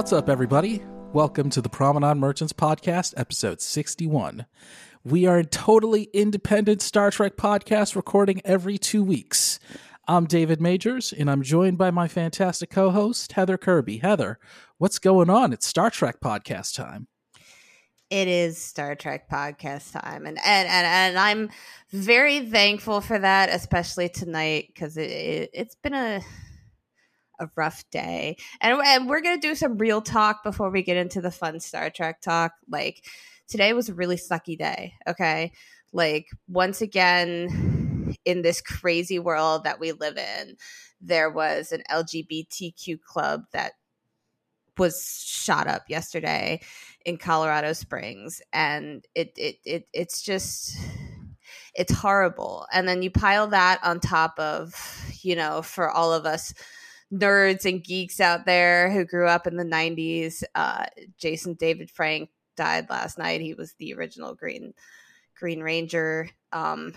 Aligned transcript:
What's 0.00 0.14
up, 0.14 0.30
everybody? 0.30 0.82
Welcome 1.12 1.50
to 1.50 1.60
the 1.60 1.68
Promenade 1.68 2.16
Merchants 2.16 2.54
Podcast, 2.54 3.12
episode 3.18 3.60
61. 3.60 4.46
We 5.04 5.26
are 5.26 5.36
a 5.36 5.44
totally 5.44 6.04
independent 6.14 6.80
Star 6.80 7.10
Trek 7.10 7.36
podcast 7.36 7.94
recording 7.94 8.40
every 8.42 8.78
two 8.78 9.04
weeks. 9.04 9.60
I'm 10.08 10.24
David 10.24 10.58
Majors, 10.58 11.12
and 11.12 11.30
I'm 11.30 11.42
joined 11.42 11.76
by 11.76 11.90
my 11.90 12.08
fantastic 12.08 12.70
co 12.70 12.88
host, 12.88 13.32
Heather 13.32 13.58
Kirby. 13.58 13.98
Heather, 13.98 14.38
what's 14.78 14.98
going 14.98 15.28
on? 15.28 15.52
It's 15.52 15.66
Star 15.66 15.90
Trek 15.90 16.18
podcast 16.24 16.74
time. 16.74 17.06
It 18.08 18.26
is 18.26 18.56
Star 18.56 18.94
Trek 18.94 19.28
podcast 19.28 19.92
time, 19.92 20.24
and 20.24 20.38
and 20.38 20.66
and, 20.66 20.86
and 20.86 21.18
I'm 21.18 21.50
very 21.90 22.48
thankful 22.48 23.02
for 23.02 23.18
that, 23.18 23.50
especially 23.50 24.08
tonight 24.08 24.70
because 24.74 24.96
it, 24.96 25.10
it 25.10 25.50
it's 25.52 25.74
been 25.74 25.92
a 25.92 26.22
a 27.40 27.48
rough 27.56 27.88
day, 27.90 28.36
and 28.60 28.80
and 28.80 29.08
we're 29.08 29.20
gonna 29.20 29.40
do 29.40 29.54
some 29.54 29.78
real 29.78 30.00
talk 30.02 30.44
before 30.44 30.70
we 30.70 30.82
get 30.82 30.96
into 30.96 31.20
the 31.20 31.30
fun 31.30 31.58
Star 31.60 31.90
Trek 31.90 32.20
talk. 32.20 32.52
Like 32.68 33.04
today 33.48 33.72
was 33.72 33.88
a 33.88 33.94
really 33.94 34.16
sucky 34.16 34.56
day. 34.56 34.94
Okay, 35.08 35.52
like 35.92 36.26
once 36.48 36.80
again 36.80 38.14
in 38.24 38.42
this 38.42 38.60
crazy 38.60 39.18
world 39.18 39.64
that 39.64 39.80
we 39.80 39.92
live 39.92 40.16
in, 40.16 40.56
there 41.00 41.30
was 41.30 41.72
an 41.72 41.82
LGBTQ 41.90 43.00
club 43.00 43.44
that 43.52 43.72
was 44.78 45.22
shot 45.26 45.66
up 45.66 45.84
yesterday 45.88 46.60
in 47.04 47.18
Colorado 47.18 47.72
Springs 47.72 48.40
and 48.52 49.06
it 49.14 49.32
it, 49.36 49.56
it 49.64 49.88
it's 49.92 50.22
just 50.22 50.76
it's 51.74 51.92
horrible 51.92 52.66
and 52.72 52.88
then 52.88 53.02
you 53.02 53.10
pile 53.10 53.46
that 53.48 53.78
on 53.84 54.00
top 54.00 54.38
of 54.38 54.74
you 55.22 55.36
know 55.36 55.60
for 55.60 55.90
all 55.90 56.12
of 56.12 56.24
us 56.24 56.54
nerds 57.12 57.64
and 57.64 57.82
geeks 57.82 58.20
out 58.20 58.46
there 58.46 58.90
who 58.90 59.04
grew 59.04 59.26
up 59.26 59.46
in 59.46 59.56
the 59.56 59.64
90s 59.64 60.42
uh, 60.54 60.86
Jason 61.18 61.54
David 61.54 61.90
Frank 61.90 62.30
died 62.56 62.88
last 62.88 63.18
night 63.18 63.40
he 63.40 63.54
was 63.54 63.74
the 63.78 63.94
original 63.94 64.34
green 64.34 64.74
green 65.36 65.60
ranger 65.60 66.28
um, 66.52 66.92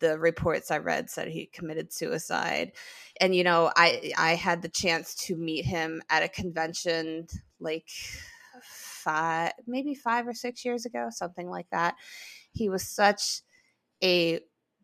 the 0.00 0.18
reports 0.18 0.70
I 0.70 0.78
read 0.78 1.08
said 1.08 1.28
he 1.28 1.46
committed 1.46 1.92
suicide. 1.92 2.72
And 3.20 3.34
you 3.34 3.44
know, 3.44 3.70
I 3.76 4.12
I 4.18 4.34
had 4.34 4.62
the 4.62 4.68
chance 4.68 5.14
to 5.26 5.36
meet 5.36 5.64
him 5.64 6.02
at 6.10 6.22
a 6.22 6.28
convention 6.28 7.26
like 7.60 7.88
five 8.62 9.52
maybe 9.66 9.94
5 9.94 10.28
or 10.28 10.34
6 10.34 10.64
years 10.64 10.84
ago, 10.84 11.08
something 11.10 11.48
like 11.48 11.66
that. 11.70 11.94
He 12.52 12.68
was 12.68 12.86
such 12.86 13.42
a 14.02 14.40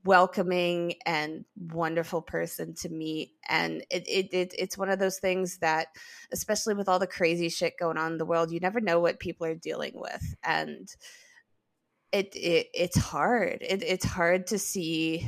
welcoming 0.07 0.95
and 1.05 1.45
wonderful 1.57 2.23
person 2.23 2.75
to 2.75 2.89
meet 2.89 3.33
and 3.49 3.85
it, 3.91 4.09
it, 4.09 4.33
it, 4.33 4.55
it's 4.59 4.79
one 4.79 4.89
of 4.89 4.99
those 4.99 5.19
things 5.19 5.59
that 5.59 5.89
especially 6.33 6.75
with 6.75 6.89
all 6.89 6.99
the 6.99 7.07
crazy 7.07 7.49
shit 7.49 7.75
going 7.79 7.99
on 7.99 8.13
in 8.13 8.19
the 8.19 8.25
world 8.25 8.51
you 8.51 8.61
never 8.61 8.81
know 8.81 9.01
what 9.01 9.19
people 9.19 9.47
are 9.47 9.55
dealing 9.55 9.93
with 9.95 10.35
and 10.43 10.89
it, 12.13 12.35
it 12.35 12.69
it's 12.75 12.97
hard. 12.97 13.59
It, 13.61 13.83
it's 13.83 14.05
hard 14.05 14.47
to 14.49 14.59
see 14.59 15.27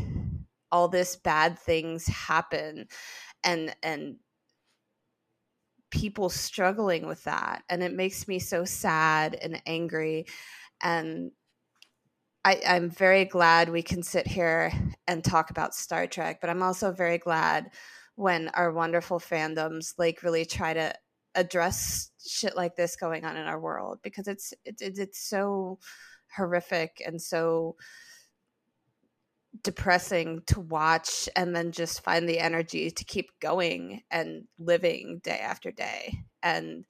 all 0.70 0.88
this 0.88 1.16
bad 1.16 1.58
things 1.58 2.06
happen, 2.06 2.86
and 3.44 3.74
and 3.82 4.16
people 5.90 6.28
struggling 6.28 7.06
with 7.06 7.24
that, 7.24 7.62
and 7.68 7.82
it 7.82 7.94
makes 7.94 8.28
me 8.28 8.38
so 8.38 8.64
sad 8.64 9.34
and 9.34 9.60
angry, 9.66 10.26
and 10.80 11.32
I, 12.48 12.62
I'm 12.66 12.88
very 12.88 13.26
glad 13.26 13.68
we 13.68 13.82
can 13.82 14.02
sit 14.02 14.26
here 14.26 14.72
and 15.06 15.22
talk 15.22 15.50
about 15.50 15.74
Star 15.74 16.06
Trek, 16.06 16.40
but 16.40 16.48
I'm 16.48 16.62
also 16.62 16.92
very 16.92 17.18
glad 17.18 17.70
when 18.14 18.48
our 18.54 18.72
wonderful 18.72 19.18
fandoms 19.18 19.92
like 19.98 20.22
really 20.22 20.46
try 20.46 20.72
to 20.72 20.94
address 21.34 22.10
shit 22.26 22.56
like 22.56 22.74
this 22.74 22.96
going 22.96 23.26
on 23.26 23.36
in 23.36 23.44
our 23.44 23.60
world 23.60 23.98
because 24.02 24.28
it's 24.28 24.54
it's 24.64 24.80
it's 24.80 25.20
so 25.20 25.78
horrific 26.34 27.02
and 27.04 27.20
so 27.20 27.76
depressing 29.62 30.40
to 30.46 30.60
watch 30.60 31.28
and 31.36 31.54
then 31.54 31.70
just 31.70 32.02
find 32.02 32.26
the 32.26 32.38
energy 32.38 32.90
to 32.90 33.04
keep 33.04 33.28
going 33.40 34.00
and 34.10 34.44
living 34.58 35.20
day 35.22 35.38
after 35.38 35.70
day. 35.70 36.18
And 36.42 36.86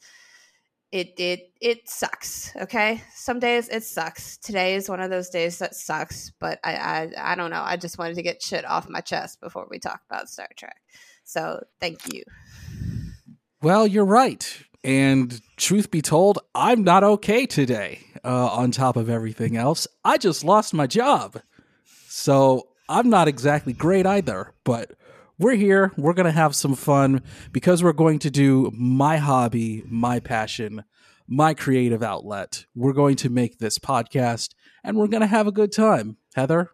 it 0.92 1.12
it 1.18 1.52
it 1.60 1.88
sucks 1.88 2.54
okay? 2.56 3.02
Some 3.14 3.38
days 3.38 3.68
it 3.68 3.84
sucks. 3.84 4.38
Today 4.38 4.74
is 4.74 4.88
one 4.88 5.00
of 5.00 5.10
those 5.10 5.28
days 5.28 5.58
that 5.58 5.74
sucks 5.74 6.32
but 6.40 6.58
I, 6.64 6.74
I 6.74 7.32
i 7.32 7.34
don't 7.34 7.50
know. 7.50 7.62
I 7.62 7.76
just 7.76 7.98
wanted 7.98 8.14
to 8.14 8.22
get 8.22 8.42
shit 8.42 8.64
off 8.64 8.88
my 8.88 9.00
chest 9.00 9.40
before 9.40 9.66
we 9.70 9.78
talk 9.78 10.00
about 10.08 10.28
star 10.28 10.48
trek. 10.56 10.76
So 11.24 11.62
thank 11.80 12.12
you. 12.12 12.22
Well 13.62 13.86
you're 13.86 14.04
right. 14.04 14.64
And 14.84 15.40
truth 15.56 15.90
be 15.90 16.00
told 16.00 16.38
i'm 16.54 16.84
not 16.84 17.02
okay 17.02 17.44
today 17.44 18.00
uh, 18.24 18.46
on 18.46 18.70
top 18.70 18.96
of 18.96 19.10
everything 19.10 19.56
else. 19.56 19.86
I 20.04 20.18
just 20.18 20.44
lost 20.44 20.72
my 20.72 20.86
job. 20.86 21.40
So 22.08 22.68
I'm 22.88 23.10
not 23.10 23.28
exactly 23.28 23.72
great 23.72 24.06
either, 24.06 24.54
but 24.64 24.92
we're 25.38 25.54
here. 25.54 25.92
We're 25.96 26.14
going 26.14 26.26
to 26.26 26.32
have 26.32 26.56
some 26.56 26.74
fun 26.74 27.22
because 27.52 27.82
we're 27.82 27.92
going 27.92 28.18
to 28.20 28.30
do 28.30 28.72
my 28.74 29.18
hobby, 29.18 29.84
my 29.86 30.18
passion, 30.20 30.84
my 31.28 31.54
creative 31.54 32.02
outlet. 32.02 32.66
We're 32.74 32.92
going 32.92 33.16
to 33.16 33.28
make 33.28 33.58
this 33.58 33.78
podcast 33.78 34.54
and 34.82 34.96
we're 34.96 35.06
going 35.06 35.20
to 35.20 35.26
have 35.26 35.46
a 35.46 35.52
good 35.52 35.72
time. 35.72 36.16
Heather, 36.34 36.70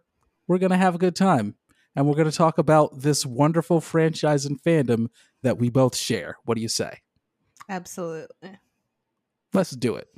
we're 0.47 0.57
going 0.57 0.71
to 0.71 0.77
have 0.77 0.95
a 0.95 0.99
good 0.99 1.15
time. 1.15 1.55
And 1.95 2.05
we're 2.07 2.15
going 2.15 2.29
to 2.29 2.37
talk 2.37 2.57
about 2.57 3.01
this 3.01 3.25
wonderful 3.25 3.79
franchise 3.79 4.45
and 4.45 4.61
fandom 4.61 5.07
that 5.43 5.57
we 5.57 5.69
both 5.69 5.95
share. 5.95 6.35
What 6.43 6.55
do 6.55 6.61
you 6.61 6.67
say? 6.67 6.99
Absolutely. 7.69 8.59
Let's 9.53 9.71
do 9.71 9.95
it. 9.95 10.09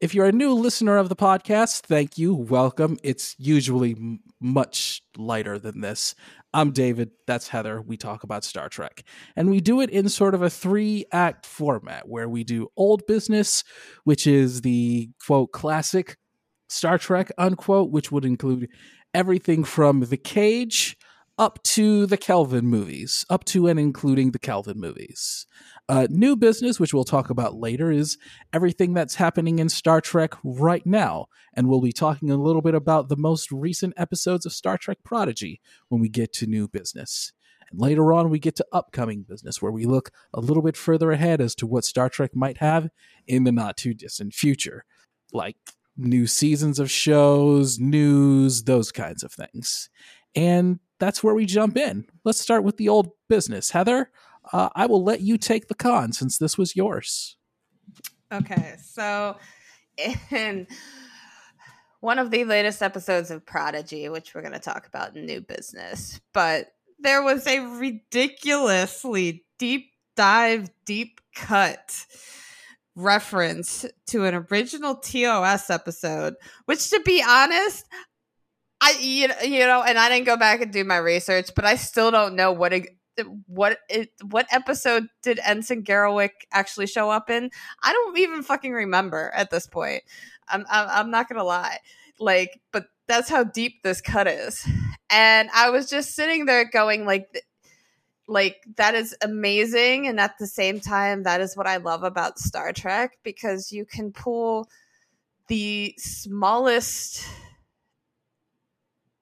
If 0.00 0.14
you're 0.14 0.26
a 0.26 0.32
new 0.32 0.54
listener 0.54 0.96
of 0.96 1.10
the 1.10 1.16
podcast, 1.16 1.80
thank 1.80 2.16
you. 2.16 2.34
Welcome. 2.34 2.96
It's 3.02 3.34
usually 3.38 4.20
much 4.40 5.02
lighter 5.16 5.58
than 5.58 5.80
this. 5.80 6.14
I'm 6.52 6.72
David. 6.72 7.10
That's 7.26 7.48
Heather. 7.48 7.80
We 7.80 7.96
talk 7.96 8.22
about 8.22 8.44
Star 8.44 8.68
Trek. 8.68 9.04
And 9.34 9.50
we 9.50 9.60
do 9.60 9.80
it 9.80 9.90
in 9.90 10.08
sort 10.08 10.34
of 10.34 10.42
a 10.42 10.50
three 10.50 11.04
act 11.12 11.46
format 11.46 12.08
where 12.08 12.28
we 12.28 12.44
do 12.44 12.68
old 12.76 13.06
business, 13.06 13.64
which 14.04 14.26
is 14.26 14.62
the 14.62 15.10
quote 15.24 15.52
classic 15.52 16.16
Star 16.68 16.98
Trek, 16.98 17.30
unquote, 17.38 17.90
which 17.90 18.10
would 18.10 18.24
include 18.24 18.68
everything 19.14 19.64
from 19.64 20.00
The 20.00 20.16
Cage 20.16 20.96
up 21.38 21.62
to 21.62 22.06
the 22.06 22.16
Kelvin 22.16 22.66
movies, 22.66 23.24
up 23.28 23.44
to 23.44 23.66
and 23.66 23.78
including 23.78 24.30
the 24.30 24.38
Kelvin 24.38 24.80
movies. 24.80 25.46
Uh, 25.88 26.08
new 26.10 26.34
business, 26.34 26.80
which 26.80 26.92
we'll 26.92 27.04
talk 27.04 27.30
about 27.30 27.54
later, 27.54 27.92
is 27.92 28.18
everything 28.52 28.92
that's 28.92 29.14
happening 29.14 29.60
in 29.60 29.68
Star 29.68 30.00
Trek 30.00 30.34
right 30.42 30.84
now. 30.84 31.26
And 31.54 31.68
we'll 31.68 31.80
be 31.80 31.92
talking 31.92 32.30
a 32.30 32.36
little 32.36 32.62
bit 32.62 32.74
about 32.74 33.08
the 33.08 33.16
most 33.16 33.52
recent 33.52 33.94
episodes 33.96 34.44
of 34.44 34.52
Star 34.52 34.76
Trek 34.78 34.98
Prodigy 35.04 35.60
when 35.88 36.00
we 36.00 36.08
get 36.08 36.32
to 36.34 36.46
new 36.46 36.66
business. 36.66 37.32
And 37.70 37.80
later 37.80 38.12
on, 38.12 38.30
we 38.30 38.40
get 38.40 38.56
to 38.56 38.66
upcoming 38.72 39.22
business, 39.22 39.62
where 39.62 39.72
we 39.72 39.84
look 39.84 40.10
a 40.34 40.40
little 40.40 40.62
bit 40.62 40.76
further 40.76 41.12
ahead 41.12 41.40
as 41.40 41.54
to 41.56 41.66
what 41.66 41.84
Star 41.84 42.08
Trek 42.08 42.34
might 42.34 42.58
have 42.58 42.88
in 43.26 43.44
the 43.44 43.52
not 43.52 43.76
too 43.76 43.94
distant 43.94 44.34
future, 44.34 44.84
like 45.32 45.56
new 45.96 46.26
seasons 46.26 46.78
of 46.78 46.90
shows, 46.90 47.78
news, 47.78 48.64
those 48.64 48.90
kinds 48.90 49.22
of 49.22 49.32
things. 49.32 49.88
And 50.34 50.80
that's 50.98 51.22
where 51.22 51.34
we 51.34 51.46
jump 51.46 51.76
in. 51.76 52.06
Let's 52.24 52.40
start 52.40 52.64
with 52.64 52.76
the 52.76 52.88
old 52.88 53.10
business. 53.28 53.70
Heather, 53.70 54.10
uh, 54.52 54.68
I 54.74 54.86
will 54.86 55.02
let 55.02 55.20
you 55.20 55.38
take 55.38 55.68
the 55.68 55.74
con 55.74 56.12
since 56.12 56.38
this 56.38 56.56
was 56.56 56.76
yours. 56.76 57.36
Okay, 58.32 58.76
so 58.82 59.36
in 60.30 60.66
one 62.00 62.18
of 62.18 62.30
the 62.30 62.44
latest 62.44 62.82
episodes 62.82 63.30
of 63.30 63.46
Prodigy, 63.46 64.08
which 64.08 64.34
we're 64.34 64.42
going 64.42 64.52
to 64.52 64.58
talk 64.58 64.86
about 64.86 65.16
in 65.16 65.26
New 65.26 65.40
Business, 65.40 66.20
but 66.32 66.68
there 66.98 67.22
was 67.22 67.46
a 67.46 67.60
ridiculously 67.60 69.44
deep 69.58 69.90
dive, 70.16 70.70
deep 70.84 71.20
cut 71.34 72.06
reference 72.94 73.84
to 74.06 74.24
an 74.24 74.46
original 74.50 74.96
TOS 74.96 75.70
episode, 75.70 76.34
which 76.64 76.90
to 76.90 77.00
be 77.00 77.22
honest, 77.26 77.84
I 78.80 78.96
you 79.00 79.28
you 79.44 79.60
know, 79.60 79.82
and 79.82 79.98
I 79.98 80.08
didn't 80.08 80.26
go 80.26 80.36
back 80.36 80.60
and 80.60 80.72
do 80.72 80.84
my 80.84 80.96
research, 80.96 81.50
but 81.54 81.64
I 81.64 81.76
still 81.76 82.10
don't 82.10 82.36
know 82.36 82.52
what 82.52 82.72
what 83.46 83.78
it, 83.88 84.10
what 84.22 84.46
episode 84.50 85.08
did 85.22 85.40
Ensign 85.44 85.82
Garrovick 85.82 86.30
actually 86.52 86.86
show 86.86 87.10
up 87.10 87.30
in? 87.30 87.50
I 87.82 87.92
don't 87.92 88.18
even 88.18 88.42
fucking 88.42 88.72
remember 88.72 89.30
at 89.34 89.50
this 89.50 89.66
point. 89.66 90.02
I'm 90.48 90.64
I'm, 90.70 90.88
I'm 90.88 91.10
not 91.10 91.28
gonna 91.28 91.44
lie, 91.44 91.78
like, 92.18 92.60
but 92.72 92.86
that's 93.06 93.28
how 93.28 93.44
deep 93.44 93.82
this 93.82 94.00
cut 94.00 94.26
is, 94.26 94.66
and 95.10 95.48
I 95.54 95.70
was 95.70 95.88
just 95.88 96.14
sitting 96.14 96.46
there 96.46 96.64
going 96.64 97.06
like. 97.06 97.44
Like 98.28 98.56
that 98.76 98.96
is 98.96 99.14
amazing, 99.22 100.08
and 100.08 100.18
at 100.18 100.36
the 100.40 100.48
same 100.48 100.80
time, 100.80 101.22
that 101.22 101.40
is 101.40 101.56
what 101.56 101.68
I 101.68 101.76
love 101.76 102.02
about 102.02 102.40
Star 102.40 102.72
Trek 102.72 103.18
because 103.22 103.70
you 103.70 103.84
can 103.84 104.10
pull 104.10 104.68
the 105.46 105.94
smallest 105.96 107.24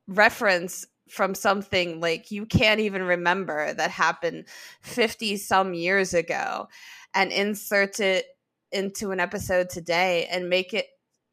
reference 0.06 0.87
from 1.14 1.34
something 1.34 2.00
like 2.00 2.31
you 2.31 2.44
can't 2.44 2.81
even 2.81 3.05
remember 3.05 3.72
that 3.72 3.90
happened 3.90 4.44
50 4.82 5.37
some 5.37 5.72
years 5.72 6.12
ago 6.12 6.69
and 7.14 7.31
insert 7.31 8.00
it 8.00 8.26
into 8.72 9.12
an 9.12 9.20
episode 9.20 9.70
today 9.70 10.26
and 10.31 10.50
make 10.50 10.75
it 10.75 10.87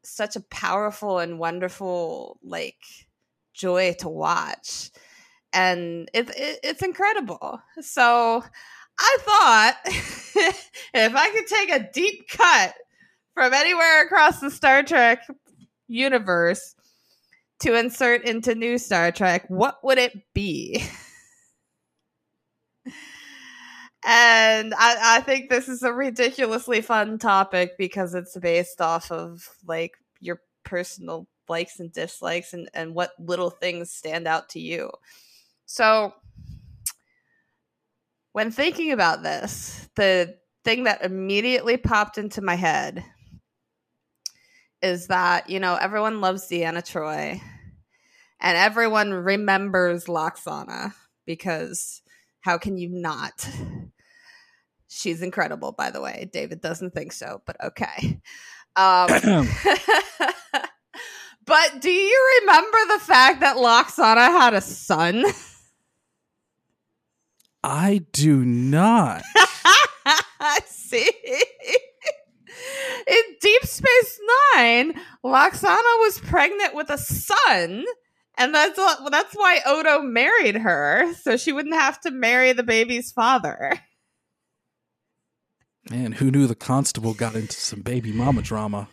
such 0.04 0.36
a 0.36 0.40
powerful 0.40 1.18
and 1.18 1.38
wonderful 1.38 2.38
like 2.42 2.78
joy 3.52 3.94
to 3.98 4.08
watch. 4.08 4.90
And 5.52 6.08
it, 6.14 6.30
it, 6.30 6.60
it's 6.62 6.82
incredible. 6.82 7.60
So 7.80 8.42
i 8.98 9.16
thought 9.20 9.78
if 9.86 11.14
i 11.14 11.30
could 11.30 11.46
take 11.46 11.70
a 11.70 11.90
deep 11.92 12.28
cut 12.28 12.74
from 13.34 13.52
anywhere 13.52 14.04
across 14.04 14.40
the 14.40 14.50
star 14.50 14.82
trek 14.82 15.26
universe 15.88 16.74
to 17.62 17.78
insert 17.78 18.24
into 18.24 18.54
new 18.54 18.78
star 18.78 19.10
trek 19.10 19.44
what 19.48 19.78
would 19.82 19.98
it 19.98 20.12
be 20.34 20.82
and 24.04 24.74
I, 24.74 25.16
I 25.16 25.20
think 25.20 25.48
this 25.48 25.68
is 25.68 25.82
a 25.82 25.92
ridiculously 25.92 26.80
fun 26.80 27.18
topic 27.18 27.78
because 27.78 28.14
it's 28.14 28.36
based 28.36 28.80
off 28.80 29.12
of 29.12 29.48
like 29.66 29.92
your 30.20 30.40
personal 30.64 31.28
likes 31.48 31.78
and 31.78 31.92
dislikes 31.92 32.52
and, 32.52 32.68
and 32.74 32.94
what 32.94 33.12
little 33.18 33.50
things 33.50 33.92
stand 33.92 34.26
out 34.26 34.48
to 34.50 34.60
you. 34.60 34.90
So 35.66 36.14
when 38.32 38.50
thinking 38.50 38.90
about 38.90 39.22
this, 39.22 39.88
the 39.94 40.36
thing 40.64 40.84
that 40.84 41.04
immediately 41.04 41.76
popped 41.76 42.18
into 42.18 42.40
my 42.40 42.54
head 42.54 43.04
is 44.80 45.06
that, 45.08 45.48
you 45.48 45.60
know, 45.60 45.76
everyone 45.76 46.20
loves 46.20 46.48
Deanna 46.48 46.82
Troi 46.82 47.40
and 48.42 48.58
everyone 48.58 49.12
remembers 49.12 50.04
Lwaxana 50.06 50.92
because 51.24 52.02
how 52.40 52.58
can 52.58 52.76
you 52.76 52.88
not? 52.90 53.48
She's 54.88 55.22
incredible, 55.22 55.72
by 55.72 55.90
the 55.90 56.02
way. 56.02 56.28
David 56.32 56.60
doesn't 56.60 56.92
think 56.92 57.12
so, 57.12 57.40
but 57.46 57.56
okay. 57.64 58.20
Um, 58.74 59.08
but 61.46 61.80
do 61.80 61.90
you 61.90 62.40
remember 62.40 62.78
the 62.88 62.98
fact 62.98 63.40
that 63.40 63.56
Lwaxana 63.56 64.26
had 64.38 64.54
a 64.54 64.60
son? 64.60 65.24
I 67.62 68.04
do 68.12 68.44
not. 68.44 69.22
See? 70.66 71.10
In 73.06 73.22
Deep 73.40 73.64
Space 73.64 74.20
Nine, 74.54 74.94
Lwaxana 75.24 76.00
was 76.00 76.20
pregnant 76.20 76.74
with 76.74 76.90
a 76.90 76.98
son, 76.98 77.84
and 78.38 78.54
that's 78.54 78.78
that's 79.10 79.34
why 79.34 79.60
Odo 79.66 80.02
married 80.02 80.56
her, 80.56 81.12
so 81.14 81.36
she 81.36 81.52
wouldn't 81.52 81.74
have 81.74 82.00
to 82.02 82.10
marry 82.10 82.52
the 82.52 82.62
baby's 82.62 83.12
father. 83.12 83.72
Man, 85.90 86.12
who 86.12 86.30
knew 86.30 86.46
the 86.46 86.54
constable 86.54 87.12
got 87.12 87.34
into 87.34 87.56
some 87.56 87.82
baby 87.82 88.12
mama 88.12 88.42
drama? 88.42 88.88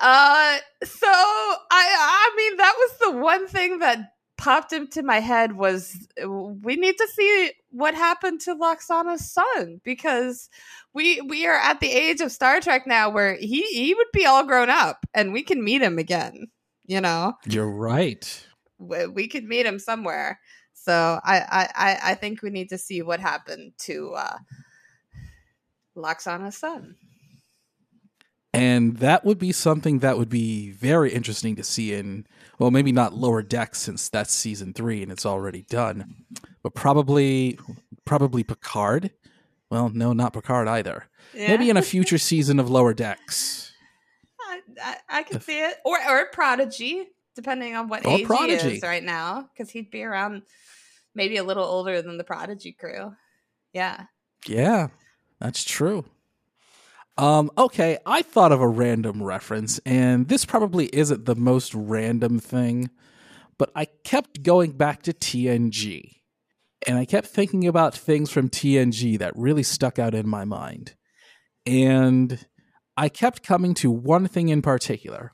Uh, 0.00 0.58
so 0.82 1.06
I, 1.06 1.60
I 1.70 2.34
mean, 2.36 2.56
that 2.56 2.74
was 2.76 2.98
the 2.98 3.18
one 3.18 3.46
thing 3.46 3.78
that 3.78 3.98
popped 4.36 4.72
into 4.72 5.02
my 5.02 5.20
head 5.20 5.52
was 5.56 5.96
we 6.26 6.76
need 6.76 6.96
to 6.98 7.08
see 7.14 7.52
what 7.70 7.94
happened 7.94 8.40
to 8.40 8.54
Lwaxana's 8.54 9.30
son 9.30 9.80
because 9.84 10.48
we 10.92 11.20
we 11.20 11.46
are 11.46 11.56
at 11.56 11.80
the 11.80 11.90
age 11.90 12.20
of 12.20 12.32
Star 12.32 12.60
Trek 12.60 12.86
now 12.86 13.10
where 13.10 13.36
he 13.36 13.62
he 13.62 13.94
would 13.94 14.08
be 14.12 14.26
all 14.26 14.44
grown 14.44 14.70
up 14.70 15.06
and 15.14 15.32
we 15.32 15.42
can 15.42 15.62
meet 15.62 15.82
him 15.82 15.98
again. 15.98 16.48
You 16.86 17.00
know, 17.00 17.34
you're 17.46 17.70
right. 17.70 18.46
We, 18.78 19.06
we 19.06 19.28
could 19.28 19.44
meet 19.44 19.66
him 19.66 19.78
somewhere. 19.78 20.40
So 20.74 21.20
I 21.24 21.68
I 21.74 21.98
I 22.10 22.14
think 22.14 22.42
we 22.42 22.50
need 22.50 22.68
to 22.70 22.78
see 22.78 23.02
what 23.02 23.20
happened 23.20 23.72
to 23.80 24.12
uh, 24.14 24.38
Lwaxana's 25.96 26.56
son. 26.56 26.96
And 28.54 28.98
that 28.98 29.24
would 29.24 29.38
be 29.40 29.50
something 29.50 29.98
that 29.98 30.16
would 30.16 30.28
be 30.28 30.70
very 30.70 31.12
interesting 31.12 31.56
to 31.56 31.64
see 31.64 31.92
in, 31.92 32.24
well, 32.60 32.70
maybe 32.70 32.92
not 32.92 33.12
Lower 33.12 33.42
Decks 33.42 33.80
since 33.80 34.08
that's 34.08 34.32
season 34.32 34.72
three 34.72 35.02
and 35.02 35.10
it's 35.10 35.26
already 35.26 35.62
done, 35.62 36.14
but 36.62 36.72
probably, 36.72 37.58
probably 38.04 38.44
Picard. 38.44 39.10
Well, 39.70 39.88
no, 39.88 40.12
not 40.12 40.34
Picard 40.34 40.68
either. 40.68 41.08
Yeah. 41.34 41.48
Maybe 41.48 41.68
in 41.68 41.76
a 41.76 41.82
future 41.94 42.16
season 42.16 42.60
of 42.60 42.70
Lower 42.70 42.94
Decks. 42.94 43.72
I, 44.82 44.96
I, 45.08 45.22
can 45.22 45.40
see 45.40 45.60
it, 45.60 45.76
or 45.84 45.98
or 46.08 46.26
Prodigy, 46.32 47.06
depending 47.34 47.76
on 47.76 47.88
what 47.88 48.06
age 48.06 48.26
Prodigy. 48.26 48.68
he 48.70 48.76
is 48.76 48.82
right 48.82 49.02
now, 49.02 49.48
because 49.52 49.70
he'd 49.70 49.90
be 49.90 50.02
around 50.02 50.42
maybe 51.14 51.36
a 51.36 51.44
little 51.44 51.64
older 51.64 52.02
than 52.02 52.18
the 52.18 52.24
Prodigy 52.24 52.72
crew. 52.72 53.14
Yeah. 53.72 54.06
Yeah, 54.46 54.88
that's 55.40 55.64
true. 55.64 56.04
Um, 57.16 57.50
okay, 57.56 57.98
I 58.04 58.22
thought 58.22 58.52
of 58.52 58.60
a 58.60 58.68
random 58.68 59.22
reference, 59.22 59.78
and 59.86 60.28
this 60.28 60.44
probably 60.44 60.86
isn't 60.86 61.26
the 61.26 61.36
most 61.36 61.72
random 61.74 62.40
thing, 62.40 62.90
but 63.56 63.70
I 63.76 63.84
kept 63.84 64.42
going 64.42 64.72
back 64.72 65.02
to 65.02 65.12
TNG. 65.12 66.10
And 66.86 66.98
I 66.98 67.04
kept 67.04 67.28
thinking 67.28 67.66
about 67.66 67.96
things 67.96 68.30
from 68.30 68.50
TNG 68.50 69.18
that 69.18 69.32
really 69.36 69.62
stuck 69.62 69.98
out 69.98 70.14
in 70.14 70.28
my 70.28 70.44
mind. 70.44 70.94
And 71.64 72.46
I 72.96 73.08
kept 73.08 73.42
coming 73.42 73.74
to 73.74 73.90
one 73.90 74.28
thing 74.28 74.48
in 74.48 74.62
particular. 74.62 75.32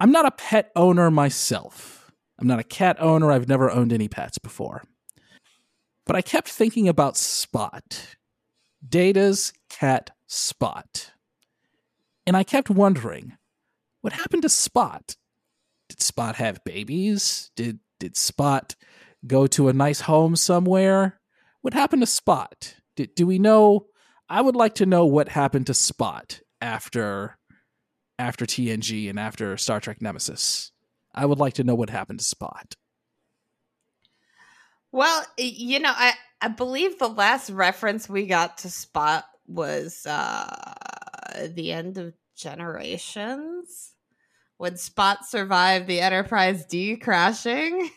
I'm 0.00 0.12
not 0.12 0.26
a 0.26 0.30
pet 0.30 0.70
owner 0.76 1.10
myself. 1.10 2.10
I'm 2.38 2.46
not 2.46 2.60
a 2.60 2.64
cat 2.64 2.96
owner. 3.00 3.32
I've 3.32 3.48
never 3.48 3.70
owned 3.70 3.92
any 3.92 4.08
pets 4.08 4.38
before. 4.38 4.84
But 6.06 6.16
I 6.16 6.22
kept 6.22 6.48
thinking 6.48 6.88
about 6.88 7.16
Spot, 7.16 8.16
Data's 8.86 9.52
cat 9.68 10.10
Spot. 10.26 11.12
And 12.26 12.36
I 12.36 12.44
kept 12.44 12.70
wondering, 12.70 13.36
what 14.00 14.12
happened 14.12 14.42
to 14.42 14.48
Spot? 14.48 15.16
Did 15.88 16.00
Spot 16.00 16.36
have 16.36 16.64
babies? 16.64 17.50
Did 17.56 17.80
did 17.98 18.16
Spot 18.16 18.76
go 19.26 19.46
to 19.48 19.68
a 19.68 19.72
nice 19.72 20.02
home 20.02 20.36
somewhere? 20.36 21.20
What 21.60 21.74
happened 21.74 22.02
to 22.02 22.06
Spot? 22.06 22.74
Did, 22.94 23.14
do 23.14 23.26
we 23.26 23.38
know? 23.38 23.87
I 24.28 24.40
would 24.40 24.56
like 24.56 24.74
to 24.76 24.86
know 24.86 25.06
what 25.06 25.28
happened 25.28 25.66
to 25.68 25.74
Spot 25.74 26.40
after 26.60 27.38
after 28.18 28.44
TNG 28.44 29.08
and 29.08 29.18
after 29.18 29.56
Star 29.56 29.80
Trek 29.80 30.02
Nemesis. 30.02 30.72
I 31.14 31.24
would 31.24 31.38
like 31.38 31.54
to 31.54 31.64
know 31.64 31.74
what 31.74 31.90
happened 31.90 32.18
to 32.18 32.24
Spot. 32.24 32.74
Well, 34.92 35.24
you 35.36 35.80
know, 35.80 35.92
I 35.94 36.14
I 36.40 36.48
believe 36.48 36.98
the 36.98 37.08
last 37.08 37.50
reference 37.50 38.08
we 38.08 38.26
got 38.26 38.58
to 38.58 38.70
Spot 38.70 39.24
was 39.46 40.04
uh, 40.06 40.74
the 41.54 41.72
end 41.72 41.98
of 41.98 42.14
Generations 42.36 43.94
when 44.58 44.76
Spot 44.76 45.24
survived 45.24 45.86
the 45.86 46.00
Enterprise 46.00 46.64
D 46.66 46.96
crashing. 46.96 47.90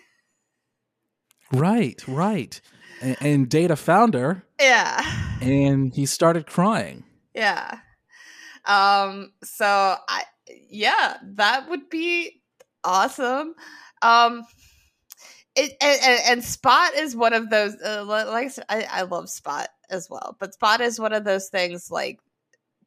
Right, 1.53 2.01
right. 2.07 2.59
And, 3.01 3.17
and 3.19 3.49
Data 3.49 3.75
found 3.75 4.13
her. 4.13 4.45
Yeah. 4.59 5.30
And 5.41 5.93
he 5.93 6.05
started 6.05 6.45
crying. 6.45 7.03
Yeah. 7.33 7.79
Um. 8.65 9.33
So 9.43 9.65
I, 9.65 10.23
yeah, 10.69 11.17
that 11.23 11.69
would 11.69 11.89
be 11.89 12.41
awesome. 12.83 13.55
Um. 14.01 14.45
It, 15.53 15.73
and, 15.81 16.21
and, 16.27 16.43
Spot 16.45 16.93
is 16.95 17.13
one 17.13 17.33
of 17.33 17.49
those. 17.49 17.75
Uh, 17.83 18.05
like 18.05 18.51
I, 18.69 18.87
I 18.89 19.01
love 19.01 19.29
Spot 19.29 19.67
as 19.89 20.09
well. 20.09 20.37
But 20.39 20.53
Spot 20.53 20.79
is 20.79 20.99
one 20.99 21.11
of 21.11 21.25
those 21.25 21.49
things 21.49 21.91
like 21.91 22.19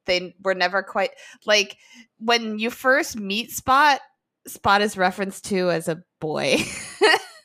they 0.07 0.35
were 0.43 0.55
never 0.55 0.83
quite 0.83 1.11
like 1.47 1.77
when 2.19 2.59
you 2.59 2.71
first 2.71 3.19
meet 3.19 3.51
Spot, 3.51 4.01
Spot 4.47 4.83
is 4.83 4.97
referenced 4.97 5.45
to 5.47 5.71
as 5.71 5.89
a 5.89 6.03
boy. 6.21 6.59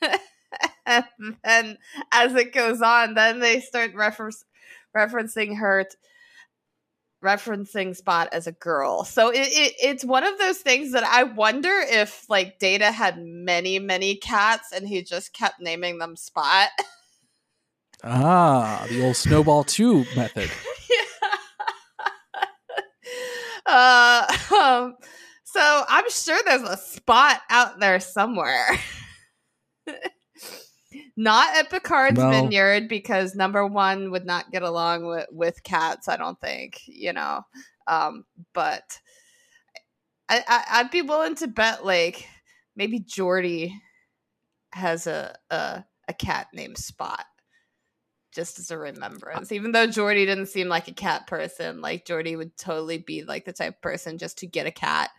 and 0.86 1.04
then 1.44 1.78
as 2.12 2.34
it 2.34 2.52
goes 2.52 2.82
on, 2.82 3.14
then 3.14 3.40
they 3.40 3.60
start 3.60 3.94
reference 3.94 4.44
referencing 4.96 5.58
her 5.58 5.84
t- 5.84 5.96
referencing 7.24 7.94
Spot 7.94 8.28
as 8.32 8.46
a 8.46 8.52
girl. 8.52 9.04
So 9.04 9.30
it, 9.30 9.48
it, 9.48 9.74
it's 9.82 10.04
one 10.04 10.24
of 10.24 10.38
those 10.38 10.58
things 10.58 10.92
that 10.92 11.04
I 11.04 11.24
wonder 11.24 11.70
if 11.70 12.24
like 12.28 12.58
Data 12.58 12.90
had 12.90 13.18
many, 13.18 13.78
many 13.78 14.16
cats 14.16 14.72
and 14.72 14.88
he 14.88 15.02
just 15.02 15.32
kept 15.32 15.60
naming 15.60 15.98
them 15.98 16.16
Spot. 16.16 16.68
Ah, 18.02 18.86
the 18.88 19.04
old 19.04 19.14
snowball 19.14 19.62
two 19.62 20.06
method. 20.16 20.50
yeah. 20.90 20.96
Uh, 23.66 24.26
um, 24.58 24.96
so 25.44 25.84
I'm 25.86 26.08
sure 26.10 26.40
there's 26.44 26.62
a 26.62 26.76
spot 26.76 27.40
out 27.50 27.78
there 27.78 28.00
somewhere. 28.00 28.66
Not 31.16 31.56
at 31.56 31.70
Picard's 31.70 32.18
well, 32.18 32.30
vineyard 32.30 32.88
because 32.88 33.34
number 33.34 33.66
one 33.66 34.10
would 34.10 34.26
not 34.26 34.50
get 34.50 34.62
along 34.62 35.06
with, 35.06 35.26
with 35.30 35.62
cats, 35.62 36.08
I 36.08 36.16
don't 36.16 36.40
think, 36.40 36.80
you 36.86 37.12
know. 37.12 37.42
Um, 37.86 38.24
but 38.54 39.00
I, 40.28 40.42
I 40.48 40.82
would 40.82 40.90
be 40.90 41.02
willing 41.02 41.34
to 41.36 41.48
bet 41.48 41.84
like 41.84 42.26
maybe 42.76 43.00
Geordi 43.00 43.72
has 44.72 45.06
a, 45.06 45.36
a 45.50 45.84
a 46.08 46.12
cat 46.12 46.48
named 46.52 46.78
Spot. 46.78 47.24
just 48.32 48.58
as 48.58 48.70
a 48.70 48.78
remembrance. 48.78 49.52
Even 49.52 49.72
though 49.72 49.86
Geordi 49.86 50.24
didn't 50.26 50.46
seem 50.46 50.68
like 50.68 50.88
a 50.88 50.94
cat 50.94 51.26
person, 51.26 51.80
like 51.80 52.06
Geordi 52.06 52.36
would 52.36 52.56
totally 52.56 52.98
be 52.98 53.24
like 53.24 53.44
the 53.44 53.52
type 53.52 53.76
of 53.76 53.82
person 53.82 54.18
just 54.18 54.38
to 54.38 54.46
get 54.46 54.66
a 54.66 54.70
cat 54.70 55.10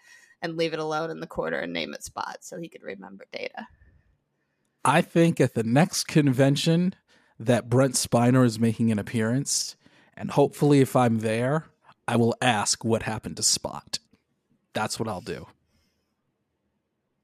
and 0.42 0.58
leave 0.58 0.74
it 0.74 0.80
alone 0.80 1.10
in 1.10 1.20
the 1.20 1.28
corner 1.28 1.58
and 1.60 1.74
name 1.74 1.94
it 1.94 2.04
Spot 2.04 2.38
so 2.42 2.58
he 2.58 2.70
could 2.70 2.84
remember 2.84 3.26
Data. 3.32 3.68
I 4.84 5.02
think 5.02 5.40
at 5.40 5.54
the 5.54 5.64
next 5.64 6.06
convention 6.06 6.96
that 7.40 7.70
Brent 7.70 7.96
Spiner 7.96 8.46
is 8.46 8.60
making 8.60 8.92
an 8.92 9.00
appearance, 9.00 9.76
and 10.16 10.32
hopefully 10.32 10.82
if 10.82 10.96
I'm 10.96 11.20
there, 11.20 11.66
I 12.08 12.16
will 12.16 12.36
ask 12.42 12.84
what 12.84 13.04
happened 13.04 13.38
to 13.38 13.44
Spot. 13.44 14.00
That's 14.74 15.00
what 15.00 15.08
I'll 15.08 15.22
do. 15.22 15.48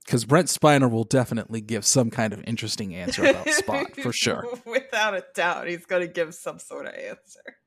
Because 0.05 0.23
Brent 0.23 0.47
Spiner 0.47 0.89
will 0.89 1.03
definitely 1.03 1.59
give 1.59 1.85
some 1.85 2.09
kind 2.09 2.31
of 2.31 2.41
interesting 2.47 2.95
answer 2.95 3.25
about 3.25 3.49
Spot 3.49 3.95
for 3.95 4.13
sure. 4.13 4.45
Without 4.65 5.15
a 5.15 5.23
doubt, 5.35 5.67
he's 5.67 5.85
going 5.85 6.05
to 6.05 6.11
give 6.11 6.33
some 6.33 6.59
sort 6.59 6.85
of 6.85 6.93
answer, 6.93 7.57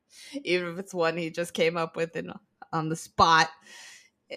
even 0.44 0.68
if 0.68 0.78
it's 0.78 0.94
one 0.94 1.16
he 1.16 1.30
just 1.30 1.52
came 1.52 1.76
up 1.76 1.97
with 1.97 2.16
in, 2.16 2.32
on 2.73 2.88
the 2.88 2.97
spot 2.97 3.50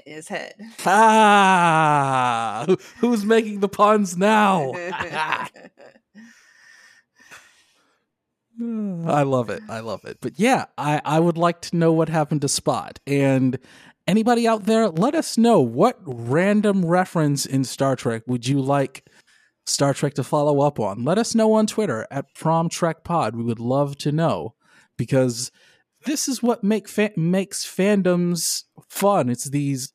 his 0.05 0.27
head. 0.27 0.55
Ah, 0.85 2.65
who's 2.99 3.25
making 3.25 3.59
the 3.59 3.69
puns 3.69 4.17
now? 4.17 4.71
I 8.61 9.23
love 9.23 9.49
it. 9.49 9.63
I 9.67 9.79
love 9.79 10.05
it. 10.05 10.17
But 10.21 10.39
yeah, 10.39 10.65
I, 10.77 11.01
I 11.03 11.19
would 11.19 11.37
like 11.37 11.61
to 11.61 11.75
know 11.75 11.91
what 11.91 12.09
happened 12.09 12.41
to 12.41 12.47
Spot. 12.47 12.99
And 13.07 13.57
anybody 14.07 14.47
out 14.47 14.65
there, 14.65 14.89
let 14.89 15.15
us 15.15 15.37
know 15.37 15.59
what 15.59 15.99
random 16.05 16.85
reference 16.85 17.45
in 17.45 17.63
Star 17.63 17.95
Trek 17.95 18.23
would 18.27 18.47
you 18.47 18.61
like 18.61 19.09
Star 19.65 19.93
Trek 19.93 20.13
to 20.15 20.23
follow 20.23 20.61
up 20.61 20.79
on? 20.79 21.03
Let 21.03 21.17
us 21.17 21.33
know 21.33 21.53
on 21.53 21.67
Twitter 21.67 22.07
at 22.11 22.33
Prom 22.35 22.69
Trek 22.69 23.03
Pod. 23.03 23.35
We 23.35 23.43
would 23.43 23.59
love 23.59 23.97
to 23.99 24.11
know 24.11 24.53
because 24.97 25.51
this 26.05 26.27
is 26.27 26.43
what 26.43 26.63
make 26.63 26.87
fa- 26.87 27.11
makes 27.15 27.65
fandoms 27.65 28.63
fun. 28.89 29.29
It's 29.29 29.49
these 29.49 29.93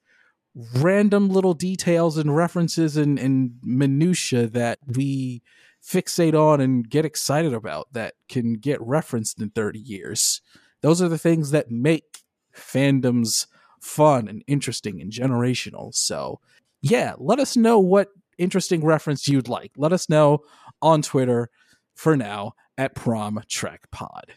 random 0.74 1.28
little 1.28 1.54
details 1.54 2.16
and 2.16 2.34
references 2.34 2.96
and, 2.96 3.18
and 3.18 3.52
minutia 3.62 4.46
that 4.48 4.78
we 4.86 5.42
fixate 5.84 6.34
on 6.34 6.60
and 6.60 6.88
get 6.88 7.04
excited 7.04 7.54
about 7.54 7.92
that 7.92 8.14
can 8.28 8.54
get 8.54 8.80
referenced 8.80 9.40
in 9.40 9.50
30 9.50 9.78
years. 9.78 10.40
Those 10.82 11.00
are 11.00 11.08
the 11.08 11.18
things 11.18 11.50
that 11.52 11.70
make 11.70 12.22
fandoms 12.54 13.46
fun 13.80 14.28
and 14.28 14.42
interesting 14.46 15.00
and 15.00 15.12
generational. 15.12 15.94
So, 15.94 16.40
yeah, 16.82 17.14
let 17.18 17.38
us 17.38 17.56
know 17.56 17.78
what 17.78 18.08
interesting 18.38 18.84
reference 18.84 19.28
you'd 19.28 19.48
like. 19.48 19.72
Let 19.76 19.92
us 19.92 20.08
know 20.08 20.40
on 20.82 21.02
Twitter 21.02 21.50
for 21.94 22.16
now 22.16 22.52
at 22.76 22.94
Prom 22.94 23.42
Trek 23.48 23.82
Pod. 23.90 24.34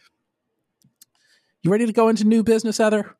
You 1.64 1.72
ready 1.72 1.86
to 1.86 1.94
go 1.94 2.10
into 2.10 2.24
new 2.24 2.44
business, 2.44 2.80
Heather? 2.80 3.16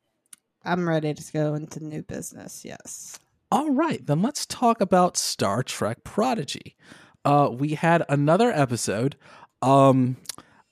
I'm 0.66 0.90
ready 0.90 1.14
to 1.14 1.32
go 1.32 1.54
into 1.54 1.84
new 1.84 2.02
business, 2.02 2.66
yes. 2.66 3.20
All 3.52 3.70
right, 3.70 4.04
then 4.04 4.24
let's 4.24 4.48
talk 4.48 4.82
about 4.82 5.16
Star 5.16 5.62
Trek 5.62 6.04
Prodigy. 6.04 6.76
Uh, 7.24 7.50
we 7.52 7.76
had 7.76 8.04
another 8.10 8.52
episode. 8.52 9.16
Um, 9.62 10.18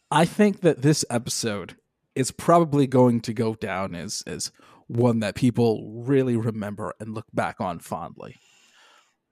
I 0.09 0.25
think 0.25 0.61
that 0.61 0.81
this 0.81 1.05
episode 1.11 1.75
is 2.15 2.31
probably 2.31 2.87
going 2.87 3.21
to 3.21 3.33
go 3.33 3.53
down 3.53 3.93
as 3.93 4.23
as 4.25 4.51
one 4.87 5.19
that 5.19 5.35
people 5.35 6.03
really 6.03 6.35
remember 6.35 6.95
and 6.99 7.13
look 7.13 7.27
back 7.31 7.61
on 7.61 7.77
fondly. 7.77 8.37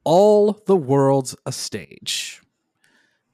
All 0.03 0.62
the 0.67 0.75
world's 0.75 1.36
a 1.44 1.51
stage. 1.51 2.44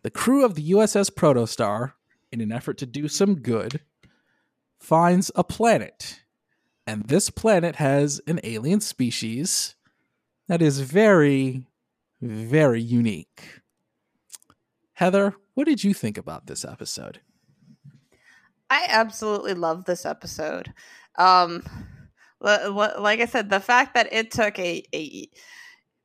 The 0.03 0.12
crew 0.12 0.45
of 0.45 0.55
the 0.55 0.72
USS 0.72 1.12
Protostar, 1.12 1.91
in 2.31 2.39
an 2.39 2.53
effort 2.53 2.77
to 2.77 2.86
do 2.86 3.10
some 3.10 3.36
good, 3.36 3.81
finds 4.84 5.32
a 5.36 5.44
planet. 5.44 6.22
And 6.86 7.06
this 7.06 7.30
planet 7.30 7.78
has 7.78 8.20
an 8.28 8.42
alien 8.44 8.82
species 8.82 9.75
that 10.50 10.62
is 10.62 10.82
very, 10.82 11.66
very 12.22 12.82
unique. 12.82 13.62
Heather, 14.94 15.36
what 15.54 15.66
did 15.66 15.84
you 15.86 15.94
think 15.94 16.18
about 16.18 16.48
this 16.48 16.66
episode? 16.66 17.22
I 18.70 18.86
absolutely 18.90 19.54
love 19.54 19.86
this 19.86 20.06
episode. 20.06 20.74
Um, 21.18 21.63
like 22.42 23.22
I 23.22 23.25
said, 23.25 23.50
the 23.50 23.62
fact 23.62 23.94
that 23.94 24.12
it 24.12 24.32
took 24.32 24.60
a, 24.60 24.84
a 24.94 25.30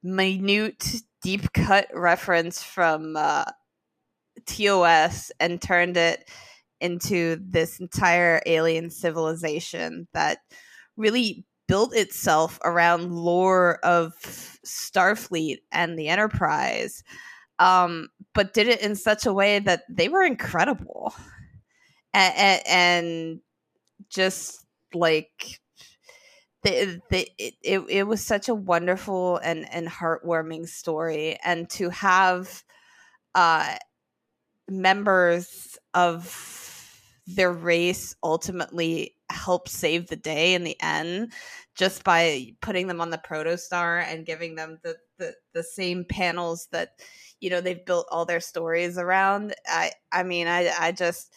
minute, 0.04 1.02
deep 1.20 1.52
cut 1.52 1.88
reference 1.92 2.62
from 2.62 3.16
uh, 3.16 3.44
TOS 4.46 5.32
and 5.40 5.60
turned 5.60 5.96
it 5.96 6.28
into 6.80 7.38
this 7.40 7.80
entire 7.80 8.40
alien 8.46 8.90
civilization 8.90 10.08
that 10.12 10.38
really 10.96 11.44
built 11.66 11.94
itself 11.94 12.58
around 12.64 13.12
lore 13.12 13.78
of 13.84 14.14
Starfleet 14.66 15.58
and 15.70 15.98
the 15.98 16.08
Enterprise, 16.08 17.02
um, 17.58 18.08
but 18.34 18.54
did 18.54 18.68
it 18.68 18.80
in 18.80 18.96
such 18.96 19.26
a 19.26 19.32
way 19.32 19.58
that 19.58 19.82
they 19.88 20.08
were 20.08 20.22
incredible. 20.22 21.14
And, 22.14 22.62
and, 22.66 23.40
just 24.08 24.64
like 24.94 25.60
the, 26.62 27.00
the, 27.10 27.28
it, 27.38 27.54
it, 27.62 27.80
it 27.88 28.02
was 28.04 28.24
such 28.24 28.48
a 28.48 28.54
wonderful 28.54 29.36
and, 29.38 29.66
and 29.72 29.86
heartwarming 29.86 30.66
story 30.66 31.38
and 31.44 31.68
to 31.70 31.90
have 31.90 32.64
uh, 33.34 33.76
members 34.68 35.78
of 35.94 36.67
their 37.28 37.52
race 37.52 38.16
ultimately 38.22 39.14
help 39.30 39.68
save 39.68 40.06
the 40.08 40.16
day 40.16 40.54
in 40.54 40.64
the 40.64 40.76
end 40.80 41.32
just 41.74 42.02
by 42.02 42.54
putting 42.62 42.86
them 42.86 43.00
on 43.02 43.10
the 43.10 43.18
protostar 43.18 44.02
and 44.06 44.24
giving 44.24 44.54
them 44.54 44.78
the, 44.82 44.96
the, 45.18 45.34
the 45.52 45.62
same 45.62 46.04
panels 46.08 46.68
that 46.72 46.92
you 47.40 47.50
know 47.50 47.60
they've 47.60 47.84
built 47.84 48.08
all 48.10 48.24
their 48.24 48.40
stories 48.40 48.96
around. 48.96 49.54
I 49.66 49.92
i 50.10 50.22
mean 50.22 50.46
i 50.48 50.72
i 50.80 50.90
just 50.92 51.32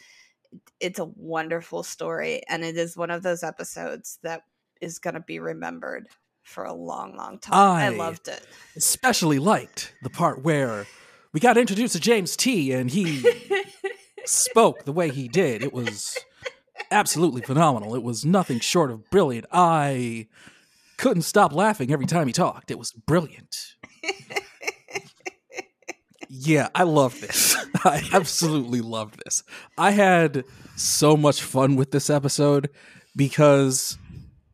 it's 0.80 1.00
a 1.00 1.06
wonderful 1.16 1.84
story 1.84 2.42
and 2.48 2.64
it 2.64 2.78
is 2.78 2.96
one 2.96 3.12
of 3.12 3.22
those 3.22 3.44
episodes 3.44 4.18
that 4.24 4.44
is 4.80 4.98
going 4.98 5.14
to 5.14 5.20
be 5.20 5.40
remembered 5.40 6.08
for 6.44 6.64
a 6.64 6.74
long 6.74 7.16
long 7.18 7.38
time. 7.38 7.54
I, 7.54 7.86
I 7.86 7.90
loved 7.90 8.30
it. 8.30 8.46
especially 8.78 9.40
liked 9.40 9.94
the 10.02 10.10
part 10.10 10.42
where 10.42 10.88
we 11.34 11.40
got 11.42 11.58
introduced 11.58 11.94
to 11.94 12.00
james 12.00 12.38
t 12.38 12.72
and 12.72 12.90
he 12.90 13.22
spoke 14.26 14.86
the 14.86 14.92
way 14.92 15.10
he 15.10 15.28
did, 15.28 15.64
it 15.64 15.74
was 15.74 16.18
absolutely 16.90 17.42
phenomenal. 17.42 17.96
It 17.96 18.04
was 18.04 18.26
nothing 18.26 18.60
short 18.60 18.92
of 18.92 19.10
brilliant. 19.10 19.46
I 19.52 20.28
couldn't 20.98 21.24
stop 21.24 21.54
laughing 21.54 21.92
every 21.92 22.06
time 22.06 22.28
he 22.28 22.34
talked. 22.34 22.72
It 22.72 22.78
was 22.78 22.92
brilliant. 22.92 23.76
yeah, 26.30 26.70
I 26.76 26.84
love 26.84 27.20
this. 27.22 27.58
I 27.84 28.08
absolutely 28.14 28.82
love 28.82 29.18
this. 29.26 29.44
I 29.78 29.92
had 29.92 30.44
so 30.76 31.18
much 31.18 31.42
fun 31.42 31.76
with 31.76 31.92
this 31.92 32.10
episode 32.10 32.70
because 33.16 33.98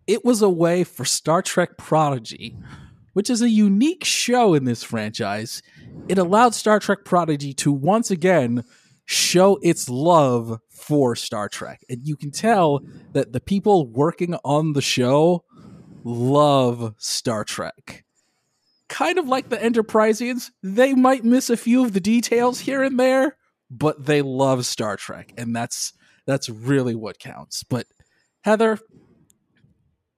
it 0.07 0.23
was 0.23 0.41
a 0.41 0.49
way 0.49 0.83
for 0.83 1.05
Star 1.05 1.41
Trek 1.41 1.77
Prodigy, 1.77 2.55
which 3.13 3.29
is 3.29 3.41
a 3.41 3.49
unique 3.49 4.05
show 4.05 4.53
in 4.53 4.65
this 4.65 4.83
franchise. 4.83 5.61
It 6.07 6.17
allowed 6.17 6.53
Star 6.55 6.79
Trek 6.79 6.99
Prodigy 7.03 7.53
to 7.55 7.71
once 7.71 8.09
again 8.09 8.63
show 9.07 9.57
its 9.63 9.87
love 9.89 10.59
for 10.69 11.15
Star 11.15 11.47
Trek. 11.47 11.81
And 11.89 12.05
you 12.05 12.17
can 12.17 12.29
tell 12.29 12.81
that 13.13 13.31
the 13.31 13.39
people 13.39 13.87
working 13.87 14.35
on 14.43 14.73
the 14.73 14.81
show 14.81 15.45
love 16.03 16.93
Star 16.97 17.45
Trek. 17.45 18.03
Kind 18.89 19.17
of 19.17 19.27
like 19.27 19.49
the 19.49 19.57
Enterprisians, 19.57 20.51
they 20.61 20.93
might 20.93 21.23
miss 21.23 21.49
a 21.49 21.57
few 21.57 21.83
of 21.83 21.93
the 21.93 21.99
details 22.01 22.59
here 22.59 22.83
and 22.83 22.99
there, 22.99 23.37
but 23.71 24.05
they 24.05 24.21
love 24.21 24.65
Star 24.65 24.97
Trek, 24.97 25.33
and 25.37 25.55
that's 25.55 25.93
that's 26.25 26.49
really 26.49 26.95
what 26.95 27.19
counts. 27.19 27.63
But 27.63 27.87
Heather, 28.41 28.77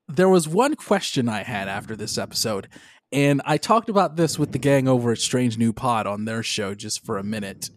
there 0.08 0.30
was 0.30 0.48
one 0.48 0.76
question 0.76 1.30
I 1.30 1.44
had 1.44 1.68
after 1.68 1.96
this 1.96 2.18
episode, 2.18 2.68
and 3.12 3.42
I 3.46 3.58
talked 3.58 3.90
about 3.90 4.16
this 4.16 4.38
with 4.38 4.52
the 4.52 4.60
gang 4.60 4.88
over 4.88 5.12
at 5.12 5.20
Strange 5.20 5.58
New 5.58 5.74
Pod 5.74 6.06
on 6.06 6.26
their 6.26 6.44
show 6.44 6.76
just 6.76 7.04
for 7.04 7.18
a 7.18 7.24
minute. 7.24 7.70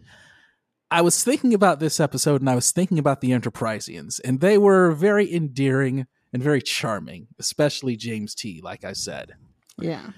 I 0.92 1.00
was 1.00 1.24
thinking 1.24 1.54
about 1.54 1.80
this 1.80 1.98
episode 1.98 2.42
and 2.42 2.50
I 2.50 2.54
was 2.54 2.70
thinking 2.70 2.98
about 2.98 3.22
the 3.22 3.30
Enterprisians, 3.30 4.20
and 4.22 4.40
they 4.40 4.58
were 4.58 4.92
very 4.92 5.32
endearing 5.34 6.06
and 6.34 6.42
very 6.42 6.60
charming, 6.60 7.28
especially 7.38 7.96
James 7.96 8.34
T, 8.34 8.60
like 8.62 8.84
I 8.84 8.92
said. 8.92 9.32
Yeah. 9.78 10.10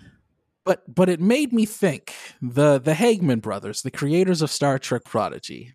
But 0.64 0.93
but 0.93 1.09
it 1.09 1.21
made 1.21 1.52
me 1.52 1.64
think 1.64 2.12
the 2.43 2.81
the 2.81 2.95
Hageman 2.95 3.40
brothers, 3.40 3.83
the 3.83 3.93
creators 3.93 4.43
of 4.43 4.50
Star 4.50 4.81
Trek 4.81 5.04
Prodigy, 5.04 5.75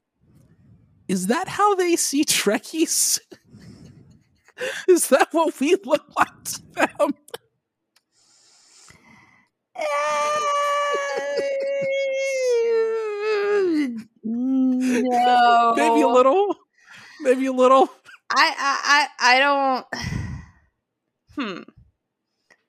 is 1.07 1.27
that 1.27 1.47
how 1.47 1.75
they 1.75 1.95
see 1.95 2.25
Trekkies? 2.25 3.19
is 4.89 5.07
that 5.07 5.29
what 5.31 5.57
we 5.61 5.77
look 5.85 6.11
like 6.17 6.43
to 6.43 6.61
them? 6.75 7.13
Eh, 9.77 9.85
No. 14.79 15.73
Maybe 15.75 16.01
a 16.01 16.07
little. 16.07 16.55
Maybe 17.21 17.45
a 17.47 17.51
little. 17.51 17.89
I 18.31 19.07
I 19.19 19.35
I, 19.35 19.39
don't. 19.39 19.85
Hmm. 21.35 21.61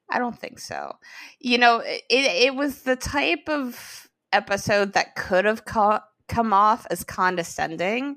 I 0.08 0.18
don't 0.18 0.38
think 0.38 0.58
so. 0.58 0.96
You 1.40 1.58
know, 1.58 1.78
it 1.84 2.04
it 2.08 2.54
was 2.54 2.82
the 2.82 2.96
type 2.96 3.48
of 3.48 4.08
episode 4.32 4.92
that 4.92 5.16
could 5.16 5.44
have 5.44 5.64
co- 5.64 6.00
come 6.28 6.52
off 6.52 6.86
as 6.90 7.02
condescending, 7.02 8.16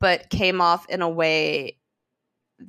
but 0.00 0.30
came 0.30 0.60
off 0.60 0.88
in 0.88 1.02
a 1.02 1.08
way 1.08 1.78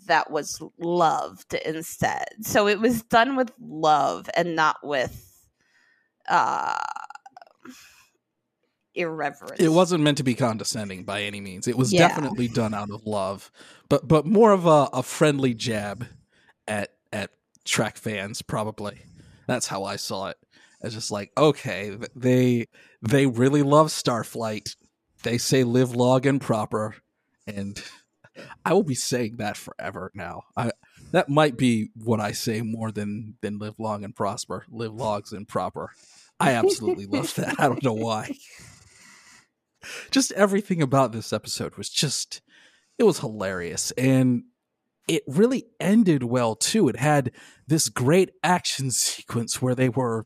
that 0.08 0.32
was 0.32 0.62
loved 0.80 1.54
instead. 1.54 2.28
So 2.42 2.68
it 2.68 2.80
was 2.80 3.04
done 3.04 3.36
with 3.36 3.52
love 3.60 4.30
and 4.36 4.56
not 4.56 4.78
with 4.84 5.28
uh 6.30 6.78
irreverence. 8.96 9.60
It 9.60 9.70
wasn't 9.70 10.04
meant 10.04 10.18
to 10.18 10.24
be 10.24 10.36
condescending 10.36 11.04
by 11.04 11.24
any 11.24 11.42
means. 11.42 11.68
It 11.68 11.78
was 11.78 11.92
Yeah. 11.94 12.08
definitely 12.08 12.48
done 12.48 12.74
out 12.74 12.90
of 12.92 13.06
love, 13.06 13.52
but 13.90 14.08
but 14.08 14.26
more 14.26 14.52
of 14.52 14.66
a, 14.66 14.90
a 14.94 15.04
friendly 15.04 15.54
jab 15.54 16.08
at 16.68 16.94
at 17.14 17.32
Trek 17.66 17.98
fans. 17.98 18.42
Probably 18.42 19.02
that's 19.48 19.68
how 19.68 19.84
I 19.84 19.96
saw 19.96 20.28
it. 20.28 20.38
It's 20.82 20.94
just 20.94 21.12
like 21.12 21.32
okay, 21.38 21.98
they 22.16 22.68
they 23.02 23.28
really 23.28 23.64
love 23.64 23.88
Starflight. 23.88 24.76
They 25.24 25.38
say 25.38 25.64
live 25.64 25.96
long 25.96 26.26
and 26.26 26.42
proper, 26.42 26.96
and 27.46 27.82
I 28.66 28.74
will 28.74 28.84
be 28.84 28.96
saying 28.96 29.38
that 29.38 29.58
forever 29.58 30.12
now. 30.16 30.44
I 30.58 30.72
that 31.12 31.30
might 31.30 31.58
be 31.58 31.90
what 31.96 32.20
I 32.20 32.32
say 32.32 32.62
more 32.62 32.92
than 32.92 33.36
than 33.42 33.60
live 33.60 33.76
long 33.80 34.04
and 34.04 34.16
prosper. 34.16 34.66
Live 34.70 34.94
logs 34.94 35.32
and 35.34 35.48
proper. 35.48 35.92
I 36.40 36.54
absolutely 36.54 37.06
love 37.06 37.36
that. 37.36 37.60
I 37.60 37.68
don't 37.68 37.84
know 37.84 37.94
why 37.94 38.32
just 40.12 40.32
everything 40.34 40.82
about 40.82 41.12
this 41.12 41.34
episode 41.34 41.76
was 41.76 41.90
just 41.90 42.42
it 42.98 43.04
was 43.04 43.20
hilarious. 43.20 43.92
And 43.92 44.44
it 45.08 45.24
really 45.28 45.66
ended 45.80 46.24
well 46.24 46.56
too. 46.56 46.88
It 46.88 46.98
had 46.98 47.32
this 47.68 47.90
great 47.90 48.32
action 48.44 48.92
sequence 48.92 49.62
where 49.62 49.76
they 49.76 49.90
were 49.90 50.26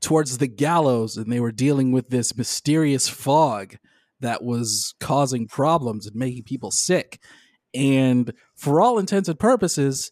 towards 0.00 0.38
the 0.38 0.48
gallows 0.48 1.16
and 1.16 1.32
they 1.32 1.40
were 1.40 1.52
dealing 1.52 1.92
with 1.92 2.08
this 2.08 2.36
mysterious 2.36 3.08
fog 3.08 3.76
that 4.20 4.42
was 4.42 4.94
causing 5.00 5.46
problems 5.46 6.06
and 6.06 6.16
making 6.16 6.42
people 6.42 6.70
sick. 6.70 7.20
And 7.72 8.32
for 8.56 8.80
all 8.80 8.98
intents 8.98 9.28
and 9.28 9.38
purposes 9.38 10.10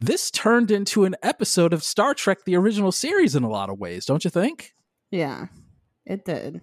this 0.00 0.32
turned 0.32 0.72
into 0.72 1.04
an 1.04 1.14
episode 1.22 1.72
of 1.72 1.84
Star 1.84 2.12
Trek 2.12 2.38
the 2.44 2.56
original 2.56 2.90
series 2.90 3.36
in 3.36 3.44
a 3.44 3.48
lot 3.48 3.70
of 3.70 3.78
ways 3.78 4.04
don't 4.04 4.24
you 4.24 4.30
think? 4.30 4.72
Yeah, 5.10 5.46
it 6.04 6.24
did. 6.24 6.60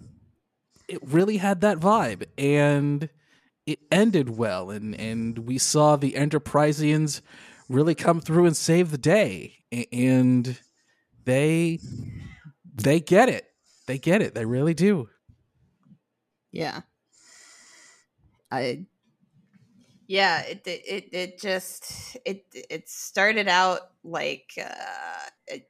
It 0.90 1.00
really 1.04 1.38
had 1.38 1.62
that 1.62 1.80
vibe 1.80 2.26
and 2.38 3.10
it 3.66 3.80
ended 3.92 4.38
well 4.38 4.72
and 4.72 4.96
and 5.00 5.40
we 5.40 5.58
saw 5.58 5.96
the 5.96 6.14
enterprisians 6.14 7.22
really 7.70 7.96
come 7.96 8.20
through 8.20 8.46
and 8.46 8.58
save 8.58 8.92
the 8.92 8.98
day 8.98 9.54
and 9.92 10.60
they 11.26 11.80
they 12.76 13.00
get 13.00 13.30
it. 13.30 13.46
They 13.88 13.98
get 13.98 14.22
it. 14.22 14.34
They 14.34 14.46
really 14.46 14.74
do. 14.74 15.10
Yeah. 16.52 16.82
I 18.52 18.86
yeah, 20.08 20.42
it 20.42 20.62
it 20.66 21.10
it, 21.12 21.40
just 21.40 22.18
it 22.26 22.46
it 22.54 22.90
started 22.90 23.48
out 23.48 23.92
like 24.04 24.52
uh 24.58 25.30
it, 25.48 25.70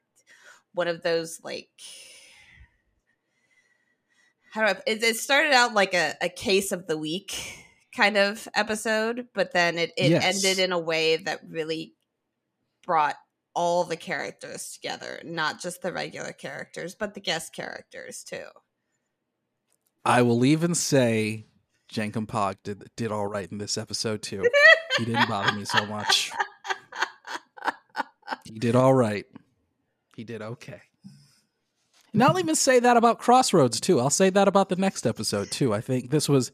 one 0.73 0.87
of 0.87 1.01
those 1.03 1.41
like 1.43 1.69
how 4.51 4.61
do 4.61 4.67
I, 4.67 4.81
it, 4.87 5.03
it 5.03 5.15
started 5.17 5.53
out 5.53 5.73
like 5.73 5.93
a, 5.93 6.15
a 6.21 6.29
case 6.29 6.71
of 6.71 6.87
the 6.87 6.97
week 6.97 7.35
kind 7.95 8.17
of 8.17 8.47
episode, 8.55 9.27
but 9.33 9.53
then 9.53 9.77
it, 9.77 9.91
it 9.97 10.11
Yes. 10.11 10.23
ended 10.45 10.59
in 10.63 10.71
a 10.71 10.79
way 10.79 11.17
that 11.17 11.41
really 11.49 11.95
brought 12.85 13.15
all 13.55 13.83
the 13.83 13.97
characters 13.97 14.71
together, 14.73 15.19
not 15.25 15.59
just 15.59 15.81
the 15.81 15.91
regular 15.91 16.31
characters, 16.31 16.95
but 16.95 17.13
the 17.13 17.19
guest 17.19 17.53
characters 17.53 18.23
too. 18.23 18.45
i 20.05 20.21
will 20.21 20.45
even 20.45 20.73
say 20.73 21.45
Jankom 21.91 22.25
Pog 22.27 22.55
did 22.63 22.85
did 22.95 23.11
all 23.11 23.27
right 23.27 23.51
in 23.51 23.57
this 23.57 23.77
episode 23.77 24.21
too 24.21 24.43
he 24.97 25.03
didn't 25.05 25.27
bother 25.27 25.51
me 25.57 25.65
so 25.65 25.85
much 25.87 26.31
he 28.45 28.57
did 28.59 28.75
all 28.75 28.93
right 28.93 29.25
he 30.15 30.23
did 30.23 30.41
okay 30.41 30.81
and 32.13 32.23
I'll 32.23 32.39
even 32.39 32.55
say 32.55 32.79
that 32.79 32.97
about 32.97 33.19
Crossroads 33.19 33.79
too. 33.79 33.99
I'll 33.99 34.09
say 34.09 34.29
that 34.29 34.47
about 34.47 34.69
the 34.69 34.75
next 34.75 35.05
episode 35.07 35.51
too. 35.51 35.73
I 35.73 35.81
think 35.81 36.09
this 36.11 36.27
was 36.29 36.51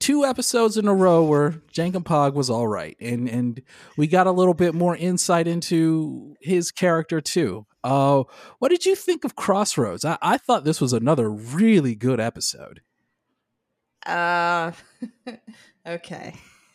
two 0.00 0.24
episodes 0.24 0.76
in 0.76 0.86
a 0.86 0.94
row 0.94 1.24
where 1.24 1.60
Jankom 1.72 2.04
Pog 2.04 2.34
was 2.34 2.48
all 2.50 2.68
right, 2.68 2.96
and 3.00 3.28
and 3.28 3.62
we 3.96 4.06
got 4.06 4.26
a 4.26 4.32
little 4.32 4.54
bit 4.54 4.74
more 4.74 4.96
insight 4.96 5.46
into 5.48 6.34
his 6.40 6.70
character 6.70 7.20
too. 7.20 7.66
Uh, 7.84 8.24
what 8.58 8.68
did 8.70 8.84
you 8.84 8.94
think 8.94 9.24
of 9.24 9.34
Crossroads? 9.36 10.04
I, 10.04 10.18
I 10.20 10.36
thought 10.38 10.64
this 10.64 10.80
was 10.80 10.92
another 10.92 11.30
really 11.30 11.94
good 11.94 12.20
episode. 12.20 12.80
Uh, 14.06 14.72
okay. 15.86 16.34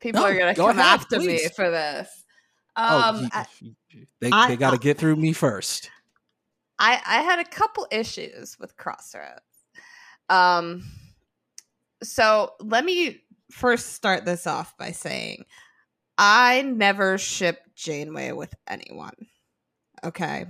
People 0.00 0.20
No, 0.22 0.26
are 0.26 0.38
gonna 0.38 0.54
go 0.54 0.66
come 0.68 0.78
ahead, 0.78 1.00
after 1.00 1.18
me 1.20 1.40
for 1.56 1.70
this. 1.70 2.08
Oh, 2.76 3.08
Um, 3.08 3.22
you- 3.22 3.28
I, 3.32 3.46
they 4.20 4.30
I- 4.30 4.48
they 4.48 4.56
got 4.56 4.70
to 4.72 4.78
get 4.78 4.98
through 4.98 5.16
me 5.16 5.32
first. 5.32 5.90
I 6.78 7.00
I 7.06 7.22
had 7.22 7.38
a 7.38 7.44
couple 7.44 7.86
issues 7.90 8.58
with 8.58 8.76
Crossroads. 8.76 9.40
Um, 10.28 10.82
so 12.02 12.52
let 12.60 12.84
me 12.84 13.22
first 13.50 13.92
start 13.92 14.24
this 14.24 14.46
off 14.46 14.76
by 14.78 14.92
saying 14.92 15.44
I 16.18 16.62
never 16.62 17.18
shipped 17.18 17.74
Janeway 17.76 18.32
with 18.32 18.54
anyone. 18.68 19.14
Okay. 20.04 20.46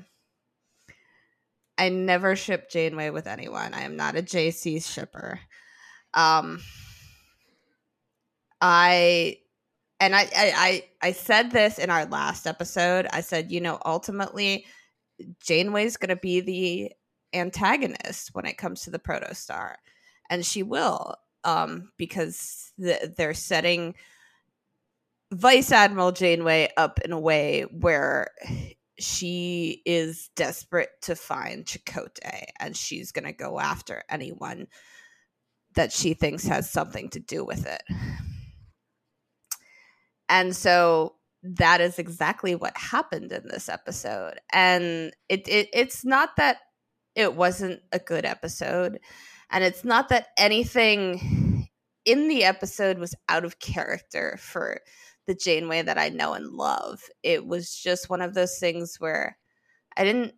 I 1.76 1.88
never 1.88 2.36
shipped 2.36 2.70
Janeway 2.70 3.10
with 3.10 3.26
anyone. 3.26 3.74
I 3.74 3.82
am 3.82 3.96
not 3.96 4.16
a 4.16 4.22
JC 4.22 4.84
shipper. 4.84 5.40
Um 6.12 6.60
I 8.60 9.38
and 10.00 10.14
I 10.14 10.28
I 10.32 10.84
I 11.02 11.12
said 11.12 11.50
this 11.50 11.78
in 11.78 11.90
our 11.90 12.06
last 12.06 12.46
episode. 12.46 13.06
I 13.12 13.20
said, 13.20 13.50
you 13.50 13.60
know, 13.60 13.78
ultimately 13.84 14.66
Janeway's 15.40 15.96
going 15.96 16.10
to 16.10 16.16
be 16.16 16.40
the 16.40 16.92
antagonist 17.32 18.30
when 18.34 18.46
it 18.46 18.58
comes 18.58 18.82
to 18.82 18.90
the 18.90 18.98
protostar 18.98 19.74
and 20.30 20.46
she 20.46 20.62
will 20.62 21.16
um 21.42 21.90
because 21.96 22.72
the, 22.78 23.12
they're 23.16 23.34
setting 23.34 23.92
vice 25.32 25.72
admiral 25.72 26.12
janeway 26.12 26.68
up 26.76 27.00
in 27.00 27.10
a 27.10 27.18
way 27.18 27.62
where 27.62 28.30
she 28.98 29.82
is 29.84 30.30
desperate 30.36 30.90
to 31.02 31.16
find 31.16 31.64
Chakotay 31.64 32.44
and 32.60 32.76
she's 32.76 33.12
going 33.12 33.24
to 33.24 33.32
go 33.32 33.58
after 33.58 34.02
anyone 34.08 34.68
that 35.74 35.92
she 35.92 36.14
thinks 36.14 36.44
has 36.44 36.70
something 36.70 37.10
to 37.10 37.18
do 37.18 37.44
with 37.44 37.66
it. 37.66 37.82
And 40.28 40.54
so 40.54 41.16
that 41.44 41.80
is 41.80 41.98
exactly 41.98 42.54
what 42.54 42.76
happened 42.76 43.30
in 43.30 43.46
this 43.48 43.68
episode 43.68 44.34
and 44.52 45.12
it, 45.28 45.46
it 45.46 45.68
it's 45.72 46.04
not 46.04 46.30
that 46.36 46.56
it 47.14 47.34
wasn't 47.34 47.80
a 47.92 47.98
good 47.98 48.24
episode 48.24 48.98
and 49.50 49.62
it's 49.62 49.84
not 49.84 50.08
that 50.08 50.28
anything 50.38 51.68
in 52.04 52.28
the 52.28 52.44
episode 52.44 52.98
was 52.98 53.14
out 53.28 53.44
of 53.44 53.58
character 53.58 54.36
for 54.40 54.80
the 55.26 55.34
Janeway 55.34 55.82
that 55.82 55.98
I 55.98 56.10
know 56.10 56.34
and 56.34 56.50
love. 56.50 57.00
It 57.22 57.46
was 57.46 57.74
just 57.74 58.10
one 58.10 58.20
of 58.20 58.34
those 58.34 58.58
things 58.58 58.96
where 58.98 59.38
I 59.96 60.04
didn't 60.04 60.34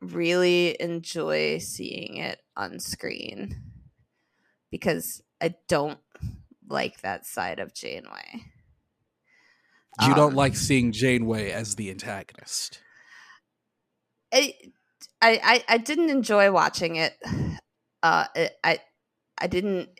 really 0.00 0.76
enjoy 0.80 1.58
seeing 1.58 2.16
it 2.16 2.40
on 2.56 2.80
screen 2.80 3.62
because 4.70 5.22
I 5.40 5.54
don't 5.68 5.98
like 6.68 7.00
that 7.02 7.26
side 7.26 7.58
of 7.58 7.74
Janeway. 7.74 8.44
You 10.00 10.14
don't 10.14 10.30
Um, 10.30 10.36
like 10.36 10.56
seeing 10.56 10.92
Janeway 10.92 11.50
as 11.50 11.74
the 11.74 11.90
antagonist. 11.90 12.80
I, 14.32 14.54
I 15.20 15.40
I 15.42 15.64
I 15.74 15.78
didn't 15.78 16.10
enjoy 16.10 16.50
watching 16.52 16.96
it. 16.96 17.14
Uh, 18.02 18.26
it, 18.34 18.52
I 18.64 18.78
I 19.36 19.46
didn't 19.46 19.90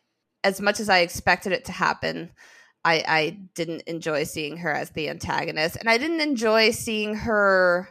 as 0.42 0.61
much 0.61 0.81
as 0.81 0.88
I 0.88 1.00
expected 1.00 1.53
it 1.53 1.66
to 1.66 1.72
happen. 1.72 2.31
I 2.85 3.05
I 3.07 3.38
didn't 3.55 3.83
enjoy 3.83 4.24
seeing 4.24 4.59
her 4.59 4.72
as 4.72 4.90
the 4.90 5.09
antagonist, 5.09 5.76
and 5.76 5.90
I 5.90 5.98
didn't 5.98 6.20
enjoy 6.20 6.70
seeing 6.70 7.14
her 7.14 7.88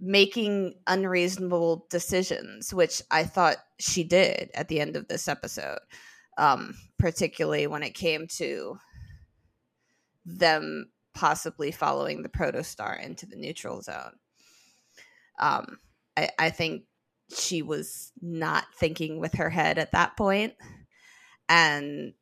making 0.00 0.74
unreasonable 0.88 1.86
decisions, 1.90 2.74
which 2.74 3.02
I 3.10 3.24
thought 3.24 3.58
she 3.78 4.02
did 4.02 4.50
at 4.54 4.68
the 4.68 4.80
end 4.80 4.96
of 4.96 5.06
this 5.06 5.28
episode. 5.28 5.78
Um, 6.38 6.74
particularly 6.98 7.66
when 7.66 7.82
it 7.82 7.94
came 7.94 8.26
to 8.38 8.78
them 10.24 10.90
possibly 11.14 11.70
following 11.70 12.22
the 12.22 12.28
protostar 12.28 13.02
into 13.02 13.26
the 13.26 13.36
neutral 13.36 13.82
zone. 13.82 14.14
Um, 15.38 15.78
I, 16.16 16.30
I 16.38 16.50
think 16.50 16.84
she 17.34 17.62
was 17.62 18.12
not 18.20 18.64
thinking 18.76 19.18
with 19.18 19.34
her 19.34 19.50
head 19.50 19.78
at 19.78 19.92
that 19.92 20.16
point 20.16 20.54
and 21.48 22.12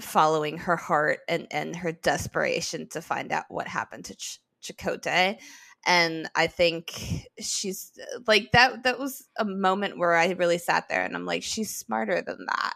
following 0.00 0.58
her 0.58 0.76
heart 0.76 1.20
and, 1.28 1.46
and 1.50 1.76
her 1.76 1.92
desperation 1.92 2.88
to 2.88 3.00
find 3.00 3.32
out 3.32 3.44
what 3.48 3.68
happened 3.68 4.06
to 4.06 4.16
Ch- 4.16 4.40
Chakotay. 4.62 5.38
And 5.86 6.28
I 6.34 6.46
think 6.46 7.28
she's 7.38 7.92
like 8.26 8.52
that. 8.52 8.84
That 8.84 8.98
was 8.98 9.28
a 9.38 9.44
moment 9.44 9.98
where 9.98 10.14
I 10.14 10.30
really 10.30 10.58
sat 10.58 10.88
there 10.88 11.04
and 11.04 11.14
I'm 11.14 11.26
like, 11.26 11.42
she's 11.42 11.76
smarter 11.76 12.22
than 12.22 12.46
that. 12.46 12.74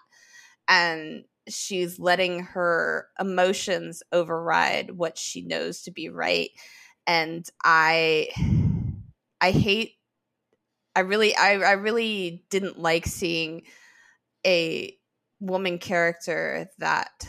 And 0.69 1.25
she's 1.53 1.99
letting 1.99 2.41
her 2.41 3.09
emotions 3.19 4.03
override 4.13 4.91
what 4.91 5.19
she 5.19 5.43
knows 5.43 5.83
to 5.83 5.91
be 5.91 6.09
right. 6.09 6.51
And 7.07 7.45
I, 7.65 8.29
I 9.41 9.51
hate 9.51 9.95
I 10.99 11.03
really 11.03 11.37
I, 11.37 11.53
I 11.53 11.73
really 11.75 12.45
didn't 12.51 12.77
like 12.77 13.07
seeing 13.07 13.63
a 14.45 14.97
woman 15.39 15.79
character 15.79 16.69
that 16.79 17.25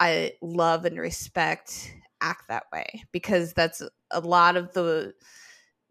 I 0.00 0.32
love 0.40 0.86
and 0.86 0.98
respect 0.98 1.92
act 2.22 2.48
that 2.48 2.64
way 2.72 3.04
because 3.12 3.52
that's 3.52 3.82
a 4.10 4.20
lot 4.20 4.56
of 4.56 4.72
the 4.72 5.12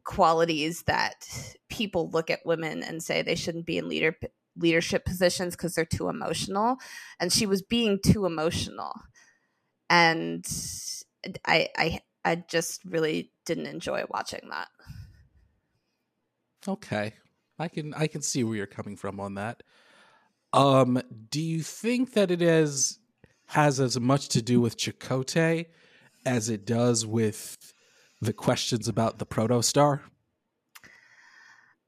qualities 0.05 0.81
that 0.87 1.27
people 1.69 2.09
look 2.09 2.31
at 2.31 2.45
women 2.47 2.81
and 2.81 3.03
say 3.03 3.21
they 3.21 3.35
shouldn't 3.35 3.67
be 3.67 3.77
in 3.77 3.87
leader 3.87 4.17
leadership 4.57 5.05
positions 5.05 5.55
because 5.55 5.75
they're 5.75 5.85
too 5.85 6.09
emotional 6.09 6.77
and 7.19 7.31
she 7.31 7.45
was 7.45 7.61
being 7.61 7.99
too 8.03 8.25
emotional 8.25 8.93
and 9.89 10.47
I 11.45 11.69
I 11.77 11.99
I 12.23 12.35
just 12.47 12.83
really 12.85 13.31
didn't 13.45 13.67
enjoy 13.67 14.03
watching 14.09 14.49
that. 14.49 14.69
Okay. 16.67 17.13
I 17.59 17.67
can 17.67 17.93
I 17.93 18.07
can 18.07 18.21
see 18.21 18.43
where 18.43 18.55
you're 18.55 18.67
coming 18.67 18.95
from 18.95 19.19
on 19.19 19.35
that. 19.35 19.63
Um, 20.53 21.01
do 21.29 21.41
you 21.41 21.61
think 21.61 22.13
that 22.13 22.31
it 22.31 22.41
is 22.41 22.99
has 23.47 23.79
as 23.79 23.99
much 23.99 24.29
to 24.29 24.41
do 24.41 24.61
with 24.61 24.77
Chakotay 24.77 25.67
as 26.25 26.49
it 26.49 26.65
does 26.65 27.05
with 27.05 27.73
the 28.21 28.33
questions 28.33 28.87
about 28.87 29.19
the 29.19 29.25
proto 29.25 29.61
star? 29.61 30.03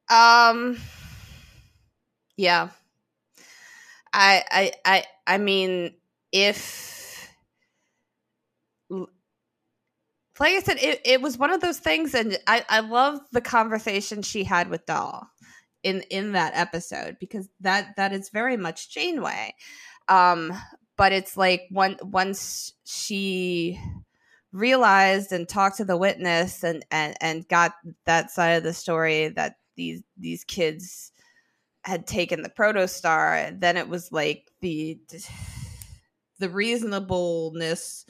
Um 0.10 0.78
yeah. 2.38 2.70
I 4.12 4.44
I 4.52 4.72
I 4.86 5.06
I 5.26 5.38
mean 5.38 5.96
if 6.32 6.94
like 10.40 10.56
I 10.56 10.60
said, 10.62 10.78
it, 10.82 11.02
it 11.06 11.22
was 11.22 11.38
one 11.38 11.52
of 11.52 11.62
those 11.62 11.80
things, 11.80 12.14
and 12.14 12.38
I, 12.48 12.66
I 12.68 12.80
love 12.82 13.20
the 13.32 13.42
conversation 13.42 14.22
she 14.22 14.44
had 14.44 14.70
with 14.70 14.86
Dal 14.86 15.30
in 15.84 16.02
in 16.10 16.34
that 16.34 16.54
episode 16.56 17.18
because 17.20 17.50
that 17.62 17.96
that 17.98 18.14
is 18.14 18.30
very 18.30 18.58
much 18.58 18.90
Janeway. 18.90 19.54
Um, 20.10 20.54
but 20.98 21.12
it's 21.12 21.38
like 21.38 21.64
one 21.70 21.98
once 22.02 22.74
she 22.84 23.80
realized 24.52 25.32
and 25.32 25.48
talked 25.48 25.78
to 25.78 25.86
the 25.86 25.98
witness 25.98 26.64
and 26.64 26.86
and 26.92 27.16
and 27.22 27.48
got 27.48 27.74
that 28.06 28.30
side 28.32 28.54
of 28.58 28.64
the 28.64 28.74
story 28.74 29.30
that 29.30 29.56
these 29.78 30.04
these 30.18 30.44
kids 30.44 31.13
had 31.86 32.08
taken 32.08 32.42
the 32.42 32.50
protostar, 32.50 33.60
then 33.60 33.78
it 33.78 33.88
was 33.88 34.12
like 34.12 34.50
the 34.62 35.00
the 36.40 36.50
reasonableness 36.50 38.06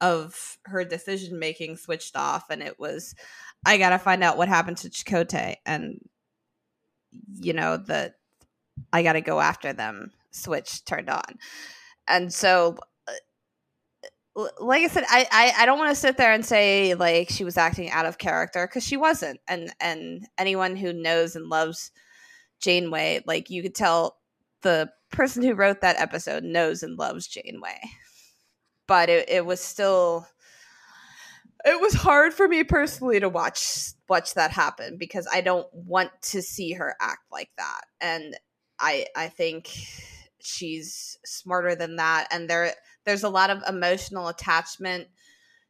of 0.00 0.58
her 0.64 0.84
decision 0.84 1.38
making 1.38 1.76
switched 1.76 2.16
off 2.16 2.50
and 2.50 2.62
it 2.62 2.78
was 2.78 3.14
I 3.66 3.78
got 3.78 3.90
to 3.90 3.98
find 3.98 4.22
out 4.22 4.36
what 4.36 4.48
happened 4.48 4.76
to 4.78 4.90
Chakotay 4.90 5.56
and 5.66 6.00
you 7.34 7.52
know 7.52 7.76
the 7.76 8.14
I 8.92 9.02
got 9.02 9.14
to 9.14 9.20
go 9.20 9.40
after 9.40 9.72
them 9.72 10.12
switch 10.30 10.84
turned 10.84 11.10
on. 11.10 11.38
And 12.06 12.32
so 12.32 12.78
uh, 14.36 14.46
like 14.60 14.84
I 14.84 14.88
said, 14.88 15.04
I, 15.08 15.26
I, 15.32 15.62
I 15.62 15.66
don't 15.66 15.78
want 15.78 15.90
to 15.90 16.00
sit 16.00 16.16
there 16.16 16.32
and 16.32 16.46
say 16.46 16.94
like 16.94 17.28
she 17.28 17.44
was 17.44 17.56
acting 17.56 17.90
out 17.90 18.06
of 18.06 18.18
character 18.18 18.66
because 18.66 18.84
she 18.84 18.96
wasn't. 18.96 19.40
And 19.48 19.72
and 19.80 20.26
anyone 20.38 20.76
who 20.76 20.92
knows 20.92 21.34
and 21.34 21.48
loves 21.48 21.90
Janeway, 22.60 23.22
like 23.26 23.50
you 23.50 23.62
could 23.62 23.74
tell 23.74 24.16
the 24.62 24.90
person 25.10 25.42
who 25.42 25.54
wrote 25.54 25.80
that 25.80 26.00
episode 26.00 26.44
knows 26.44 26.82
and 26.82 26.98
loves 26.98 27.26
Janeway 27.26 27.78
but 28.88 29.08
it, 29.08 29.28
it 29.28 29.46
was 29.46 29.60
still 29.60 30.26
it 31.64 31.80
was 31.80 31.94
hard 31.94 32.32
for 32.32 32.48
me 32.48 32.64
personally 32.64 33.20
to 33.20 33.28
watch 33.28 33.90
watch 34.08 34.34
that 34.34 34.50
happen 34.50 34.96
because 34.96 35.28
I 35.30 35.42
don't 35.42 35.68
want 35.72 36.10
to 36.22 36.42
see 36.42 36.72
her 36.72 36.96
act 37.00 37.24
like 37.30 37.50
that. 37.58 37.82
And 38.00 38.36
I 38.80 39.06
I 39.14 39.28
think 39.28 39.70
she's 40.40 41.18
smarter 41.24 41.76
than 41.76 41.96
that 41.96 42.26
and 42.32 42.48
there 42.48 42.72
there's 43.04 43.24
a 43.24 43.28
lot 43.28 43.50
of 43.50 43.62
emotional 43.68 44.28
attachment 44.28 45.08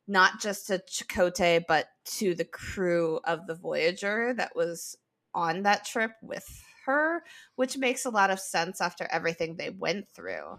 not 0.07 0.41
just 0.41 0.69
to 0.69 0.81
Chakotay 0.91 1.65
but 1.67 1.87
to 2.05 2.35
the 2.35 2.45
crew 2.45 3.19
of 3.25 3.47
the 3.47 3.55
Voyager 3.55 4.33
that 4.35 4.55
was 4.55 4.97
on 5.35 5.63
that 5.65 5.85
trip 5.85 6.13
with 6.23 6.63
her, 6.89 7.23
which 7.55 7.79
makes 7.79 8.05
a 8.05 8.11
lot 8.11 8.31
of 8.31 8.41
sense 8.41 8.81
after 8.81 9.07
everything 9.11 9.55
they 9.55 9.71
went 9.71 10.09
through. 10.09 10.59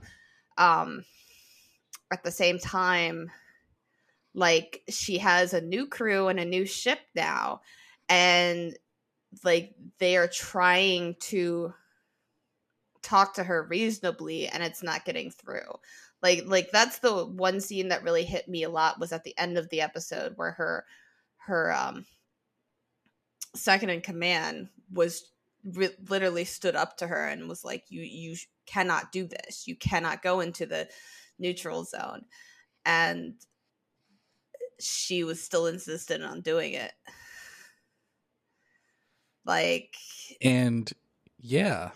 Um 0.58 1.04
at 2.12 2.24
the 2.24 2.32
same 2.32 2.58
time 2.58 3.30
like 4.34 4.84
she 4.90 5.18
has 5.18 5.54
a 5.54 5.62
new 5.62 5.88
crew 5.88 6.28
and 6.28 6.40
a 6.40 6.46
new 6.46 6.66
ship 6.66 7.00
now 7.16 7.62
and 8.08 8.78
like 9.44 9.74
they 10.00 10.18
are 10.18 10.28
trying 10.28 11.16
to 11.20 11.74
talk 13.02 13.34
to 13.36 13.44
her 13.44 13.64
reasonably 13.64 14.48
and 14.48 14.64
it's 14.64 14.84
not 14.84 15.06
getting 15.06 15.32
through 15.32 15.72
like 16.22 16.44
like 16.46 16.70
that's 16.72 17.00
the 17.00 17.26
one 17.26 17.60
scene 17.60 17.90
that 17.90 18.04
really 18.04 18.24
hit 18.24 18.48
me 18.48 18.64
a 18.64 18.70
lot 18.70 19.00
was 19.00 19.12
at 19.12 19.24
the 19.24 19.38
end 19.38 19.58
of 19.58 19.70
the 19.70 19.82
episode 19.82 20.34
where 20.36 20.52
her 20.52 20.86
her 21.38 21.74
um 21.74 22.06
second 23.56 23.90
in 23.90 24.02
command 24.02 24.70
was 24.92 25.32
re- 25.64 25.96
literally 26.08 26.46
stood 26.46 26.76
up 26.76 26.98
to 26.98 27.08
her 27.08 27.28
and 27.28 27.50
was 27.50 27.64
like 27.64 27.86
you 27.90 28.02
you 28.02 28.36
cannot 28.66 29.12
do 29.12 29.28
this. 29.28 29.68
You 29.68 29.76
cannot 29.76 30.22
go 30.22 30.40
into 30.40 30.66
the 30.66 30.88
neutral 31.38 31.84
zone. 31.84 32.26
And 32.86 33.34
she 34.80 35.24
was 35.24 35.42
still 35.42 35.68
insistent 35.68 36.24
on 36.24 36.42
doing 36.42 36.74
it. 36.74 36.94
Like 39.46 39.96
and 40.42 40.92
yeah. 41.40 41.92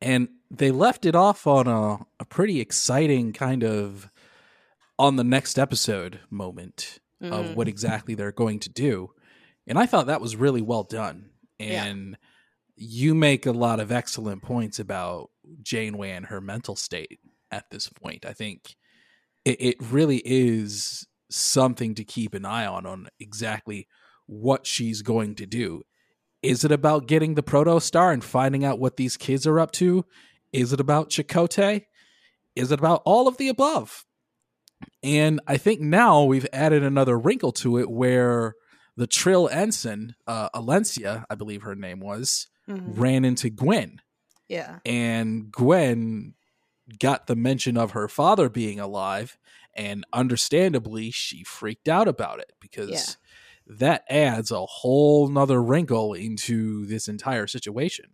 And 0.00 0.28
they 0.50 0.70
left 0.70 1.06
it 1.06 1.14
off 1.14 1.46
on 1.46 1.66
a, 1.66 2.04
a 2.20 2.24
pretty 2.24 2.60
exciting 2.60 3.32
kind 3.32 3.62
of 3.62 4.10
on 4.98 5.16
the 5.16 5.24
next 5.24 5.58
episode 5.58 6.20
moment 6.28 6.98
mm-hmm. 7.22 7.32
of 7.32 7.56
what 7.56 7.68
exactly 7.68 8.14
they're 8.14 8.32
going 8.32 8.58
to 8.60 8.68
do. 8.68 9.10
And 9.66 9.78
i 9.78 9.86
thought 9.86 10.06
that 10.06 10.20
was 10.20 10.34
really 10.36 10.60
well 10.60 10.82
done 10.82 11.31
and 11.62 12.16
yeah. 12.76 12.86
you 12.86 13.14
make 13.14 13.46
a 13.46 13.52
lot 13.52 13.80
of 13.80 13.92
excellent 13.92 14.42
points 14.42 14.78
about 14.78 15.30
janeway 15.62 16.10
and 16.10 16.26
her 16.26 16.40
mental 16.40 16.76
state 16.76 17.20
at 17.50 17.70
this 17.70 17.88
point. 17.88 18.24
I 18.24 18.32
think 18.32 18.76
it, 19.44 19.60
it 19.60 19.76
really 19.80 20.22
is 20.24 21.06
something 21.30 21.94
to 21.94 22.04
keep 22.04 22.34
an 22.34 22.44
eye 22.44 22.66
on 22.66 22.86
on 22.86 23.08
exactly 23.18 23.88
what 24.26 24.66
she's 24.66 25.02
going 25.02 25.34
to 25.36 25.46
do. 25.46 25.82
Is 26.42 26.64
it 26.64 26.72
about 26.72 27.06
getting 27.06 27.34
the 27.34 27.42
proto 27.42 27.80
star 27.80 28.12
and 28.12 28.24
finding 28.24 28.64
out 28.64 28.80
what 28.80 28.96
these 28.96 29.16
kids 29.16 29.46
are 29.46 29.60
up 29.60 29.70
to? 29.72 30.04
Is 30.52 30.72
it 30.72 30.80
about 30.80 31.10
Chakotay? 31.10 31.84
Is 32.56 32.72
it 32.72 32.78
about 32.78 33.02
all 33.04 33.28
of 33.28 33.36
the 33.36 33.48
above? 33.48 34.04
And 35.02 35.40
I 35.46 35.56
think 35.56 35.80
now 35.80 36.24
we've 36.24 36.46
added 36.52 36.82
another 36.82 37.18
wrinkle 37.18 37.52
to 37.52 37.78
it 37.78 37.90
where 37.90 38.54
the 38.96 39.06
Trill 39.06 39.48
ensign, 39.48 40.14
uh, 40.26 40.50
Alencia, 40.50 41.24
I 41.30 41.34
believe 41.34 41.62
her 41.62 41.74
name 41.74 42.00
was, 42.00 42.48
mm-hmm. 42.68 43.00
ran 43.00 43.24
into 43.24 43.50
Gwyn. 43.50 44.00
Yeah. 44.48 44.80
And 44.84 45.50
Gwyn 45.50 46.34
got 46.98 47.26
the 47.26 47.36
mention 47.36 47.76
of 47.76 47.92
her 47.92 48.08
father 48.08 48.48
being 48.48 48.78
alive, 48.78 49.38
and 49.74 50.04
understandably, 50.12 51.10
she 51.10 51.42
freaked 51.44 51.88
out 51.88 52.08
about 52.08 52.40
it 52.40 52.52
because 52.60 52.90
yeah. 53.66 53.76
that 53.78 54.04
adds 54.10 54.50
a 54.50 54.66
whole 54.66 55.28
nother 55.28 55.62
wrinkle 55.62 56.12
into 56.12 56.84
this 56.86 57.08
entire 57.08 57.46
situation. 57.46 58.06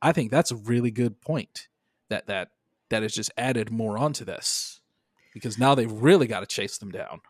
I 0.00 0.12
think 0.12 0.30
that's 0.30 0.52
a 0.52 0.56
really 0.56 0.90
good 0.90 1.20
point 1.20 1.68
that 2.08 2.26
that 2.28 2.50
that 2.90 3.02
has 3.02 3.14
just 3.14 3.30
added 3.36 3.70
more 3.70 3.98
onto 3.98 4.24
this 4.24 4.80
because 5.32 5.58
now 5.58 5.74
they've 5.74 5.90
really 5.90 6.26
got 6.26 6.40
to 6.40 6.46
chase 6.46 6.78
them 6.78 6.90
down. 6.90 7.20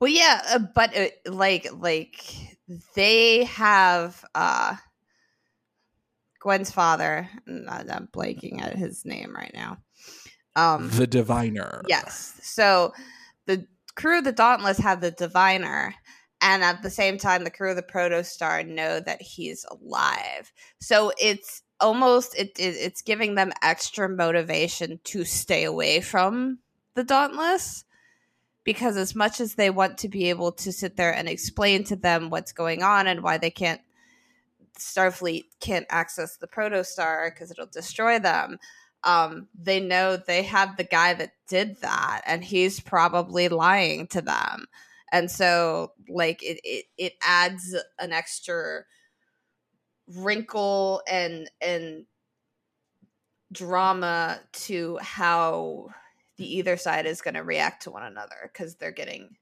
Well, 0.00 0.10
yeah, 0.10 0.42
uh, 0.48 0.58
but 0.74 0.96
uh, 0.96 1.08
like 1.26 1.68
like 1.72 2.24
they 2.94 3.44
have 3.44 4.24
uh 4.34 4.76
Gwyn's 6.40 6.70
father. 6.70 7.28
I'm 7.46 8.08
blanking 8.12 8.62
at 8.62 8.76
his 8.76 9.04
name 9.04 9.34
right 9.34 9.52
now. 9.52 9.78
Um, 10.56 10.88
the 10.90 11.06
diviner. 11.06 11.82
Yes. 11.86 12.38
So 12.42 12.92
the 13.46 13.66
crew 13.94 14.18
of 14.18 14.24
the 14.24 14.32
Dauntless 14.32 14.78
have 14.78 15.02
the 15.02 15.10
diviner, 15.10 15.94
and 16.40 16.62
at 16.62 16.82
the 16.82 16.90
same 16.90 17.18
time 17.18 17.44
the 17.44 17.50
crew 17.50 17.70
of 17.70 17.76
the 17.76 17.82
protostar 17.82 18.66
know 18.66 19.00
that 19.00 19.20
he's 19.20 19.64
alive 19.70 20.52
so 20.80 21.12
it's 21.18 21.62
almost 21.80 22.34
it, 22.38 22.58
it, 22.58 22.76
it's 22.76 23.02
giving 23.02 23.34
them 23.34 23.52
extra 23.62 24.08
motivation 24.08 25.00
to 25.04 25.24
stay 25.24 25.64
away 25.64 26.00
from 26.00 26.58
the 26.94 27.04
dauntless 27.04 27.84
because 28.64 28.96
as 28.96 29.14
much 29.14 29.40
as 29.40 29.54
they 29.54 29.70
want 29.70 29.98
to 29.98 30.08
be 30.08 30.28
able 30.28 30.52
to 30.52 30.72
sit 30.72 30.96
there 30.96 31.14
and 31.14 31.28
explain 31.28 31.84
to 31.84 31.96
them 31.96 32.30
what's 32.30 32.52
going 32.52 32.82
on 32.82 33.06
and 33.06 33.22
why 33.22 33.38
they 33.38 33.50
can't 33.50 33.80
starfleet 34.78 35.44
can't 35.60 35.86
access 35.90 36.36
the 36.36 36.46
protostar 36.46 37.30
because 37.30 37.50
it'll 37.50 37.66
destroy 37.66 38.18
them 38.18 38.58
um, 39.04 39.48
they 39.58 39.80
know 39.80 40.16
they 40.16 40.42
have 40.42 40.76
the 40.76 40.84
guy 40.84 41.14
that 41.14 41.32
did 41.48 41.80
that 41.80 42.22
and 42.26 42.44
he's 42.44 42.80
probably 42.80 43.48
lying 43.48 44.06
to 44.08 44.20
them. 44.20 44.66
And 45.12 45.30
so 45.30 45.92
like 46.08 46.42
it 46.42 46.60
it, 46.62 46.84
it 46.98 47.12
adds 47.22 47.74
an 47.98 48.12
extra 48.12 48.84
wrinkle 50.06 51.02
and 51.10 51.50
and 51.60 52.04
drama 53.52 54.40
to 54.52 54.98
how 55.00 55.88
the 56.40 56.56
either 56.56 56.78
side 56.78 57.04
is 57.04 57.20
going 57.20 57.34
to 57.34 57.42
react 57.42 57.82
to 57.82 57.90
one 57.90 58.02
another 58.02 58.50
because 58.50 58.74
they're 58.76 58.90
getting 58.90 59.36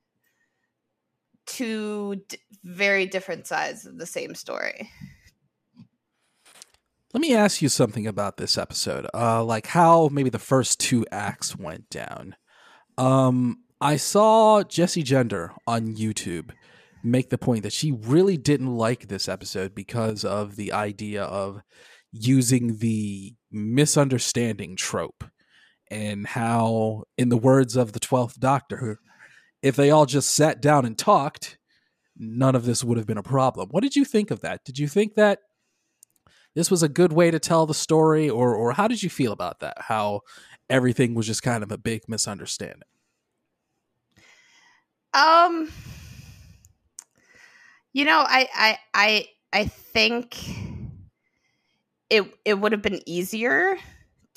two 1.47 2.17
d- 2.29 2.39
very 2.65 3.07
different 3.07 3.47
sides 3.47 3.87
of 3.87 3.99
the 3.99 4.05
same 4.05 4.35
story. 4.35 4.91
Let 7.15 7.21
me 7.21 7.37
ask 7.37 7.63
you 7.63 7.69
something 7.69 8.09
about 8.09 8.37
this 8.37 8.59
episode. 8.59 9.07
Uh, 9.15 9.45
like 9.45 9.69
how 9.69 10.09
maybe 10.09 10.29
the 10.29 10.41
first 10.41 10.81
two 10.81 11.07
acts 11.13 11.57
went 11.57 11.89
down. 11.89 12.35
Um, 12.99 13.59
I 13.81 13.97
saw 13.97 14.65
Jesse 14.65 15.05
Gender 15.05 15.53
on 15.69 15.95
YouTube 15.95 16.51
make 17.05 17.31
the 17.31 17.39
point 17.39 17.63
that 17.63 17.73
she 17.73 17.93
really 17.93 18.37
didn't 18.37 18.77
like 18.77 19.07
this 19.07 19.29
episode 19.29 19.73
because 19.73 20.25
of 20.25 20.57
the 20.57 20.73
idea 20.73 21.23
of 21.23 21.63
using 22.11 22.79
the 22.79 23.37
misunderstanding 23.53 24.75
trope 24.75 25.23
and 25.91 26.27
how, 26.27 27.05
in 27.17 27.29
the 27.29 27.37
words 27.37 27.77
of 27.77 27.93
the 27.93 28.01
12th 28.01 28.39
Doctor, 28.39 28.99
if 29.63 29.77
they 29.77 29.91
all 29.91 30.07
just 30.07 30.35
sat 30.35 30.61
down 30.61 30.85
and 30.85 30.97
talked, 30.97 31.59
none 32.17 32.55
of 32.55 32.65
this 32.65 32.85
would 32.85 32.99
have 32.99 33.07
been 33.07 33.19
a 33.19 33.23
problem. 33.23 33.69
What 33.71 33.83
did 33.83 33.97
you 33.97 34.05
think 34.05 34.31
of 34.31 34.41
that? 34.41 34.65
Did 34.65 34.79
you 34.79 34.89
think 34.89 35.15
that 35.15 35.41
this 36.55 36.71
was 36.71 36.83
a 36.83 36.89
good 36.89 37.13
way 37.13 37.31
to 37.31 37.39
tell 37.39 37.67
the 37.67 37.75
story, 37.75 38.29
or, 38.29 38.55
or 38.55 38.73
how 38.73 38.89
did 38.89 39.03
you 39.03 39.11
feel 39.11 39.33
about 39.33 39.61
that? 39.61 39.77
How 39.79 40.23
everything 40.69 41.15
was 41.15 41.27
just 41.27 41.43
kind 41.43 41.63
of 41.63 41.71
a 41.71 41.79
big 41.79 42.03
misunderstanding? 42.09 42.83
Um, 45.15 45.71
you 47.93 48.05
know, 48.05 48.25
I 48.27 48.49
I 48.55 48.79
I 48.95 49.27
I 49.53 49.65
think 49.67 50.37
it 52.11 52.25
it 52.45 52.55
would 52.55 52.73
have 52.73 52.83
been 52.83 53.01
easier 53.07 53.79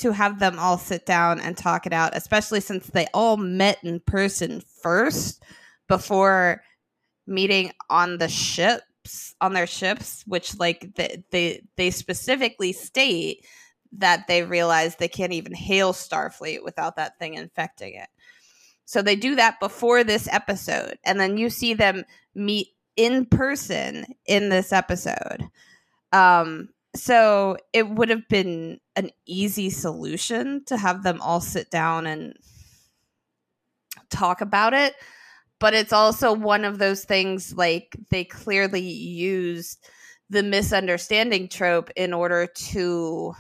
to 0.02 0.12
have 0.12 0.40
them 0.40 0.60
all 0.60 0.78
sit 0.78 1.06
down 1.06 1.40
and 1.40 1.58
talk 1.58 1.86
it 1.86 1.94
out, 1.94 2.16
especially 2.16 2.60
since 2.60 2.88
they 2.88 3.08
all 3.14 3.38
met 3.38 3.78
in 3.84 4.00
person 4.00 4.62
first 4.82 5.44
before 5.88 6.62
meeting 7.28 7.72
on 7.90 8.18
the 8.18 8.28
ships 8.28 9.34
on 9.42 9.54
their 9.54 9.68
ships, 9.68 10.24
which 10.28 10.58
like 10.60 10.94
they 10.96 11.24
they, 11.32 11.62
they 11.76 11.90
specifically 11.90 12.72
state 12.72 13.46
that 13.94 14.28
they 14.28 14.44
realize 14.44 14.96
they 14.96 15.08
can't 15.08 15.34
even 15.34 15.54
hail 15.54 15.92
Starfleet 15.92 16.64
without 16.64 16.96
that 16.96 17.18
thing 17.20 17.34
infecting 17.34 17.96
it. 17.96 18.10
So 18.86 19.02
they 19.02 19.16
do 19.16 19.36
that 19.36 19.60
before 19.60 20.04
this 20.04 20.28
episode, 20.32 20.98
and 21.04 21.20
then 21.20 21.38
you 21.38 21.50
see 21.50 21.74
them 21.74 22.04
meet 22.36 22.70
in 22.96 23.26
person 23.26 24.06
in 24.26 24.50
this 24.50 24.72
episode. 24.72 25.44
Um, 26.12 26.70
so 26.96 27.58
it 27.74 27.90
would 27.90 28.10
have 28.10 28.28
been 28.28 28.80
an 28.96 29.12
easy 29.26 29.70
solution 29.70 30.64
to 30.66 30.78
have 30.78 31.04
them 31.04 31.22
all 31.22 31.42
sit 31.42 31.72
down 31.72 32.06
and 32.06 32.34
talk 34.10 34.42
about 34.42 34.74
it. 34.74 34.96
But 35.60 35.74
it's 35.74 35.94
also 35.94 36.34
one 36.34 36.66
of 36.66 36.80
those 36.80 37.06
things 37.06 37.54
like 37.54 37.96
they 38.10 38.24
clearly 38.24 38.82
used 38.82 39.86
the 40.30 40.44
misunderstanding 40.44 41.48
trope 41.48 41.90
in 41.96 42.14
order 42.14 42.48
to 42.48 43.34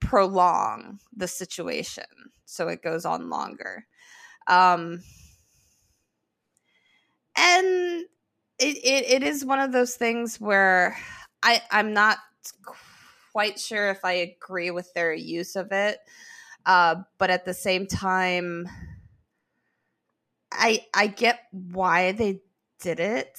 prolong 0.00 1.00
the 1.16 1.26
situation 1.26 2.04
so 2.44 2.68
it 2.68 2.82
goes 2.82 3.04
on 3.04 3.28
longer. 3.28 3.86
Um, 4.46 5.02
and 7.36 8.04
it, 8.58 8.76
it, 8.78 9.10
it 9.10 9.22
is 9.22 9.44
one 9.44 9.60
of 9.60 9.72
those 9.72 9.96
things 9.96 10.40
where 10.40 10.96
I 11.48 11.62
I'm 11.70 11.94
not 11.94 12.18
quite 13.32 13.58
sure 13.58 13.88
if 13.90 14.04
I 14.04 14.12
agree 14.12 14.70
with 14.70 14.92
their 14.94 15.12
use 15.14 15.56
of 15.56 15.72
it, 15.72 15.98
uh, 16.66 16.96
but 17.18 17.30
at 17.30 17.44
the 17.44 17.54
same 17.54 17.86
time, 17.86 18.68
I 20.52 20.86
I 20.94 21.06
get 21.08 21.40
why 21.52 22.12
they 22.12 22.42
did 22.80 23.00
it, 23.00 23.38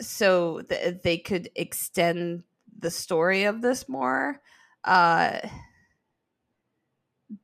so 0.00 0.62
th- 0.62 1.02
they 1.02 1.18
could 1.18 1.50
extend 1.56 2.44
the 2.78 2.90
story 2.90 3.44
of 3.44 3.62
this 3.62 3.88
more. 3.88 4.40
Uh, 4.84 5.38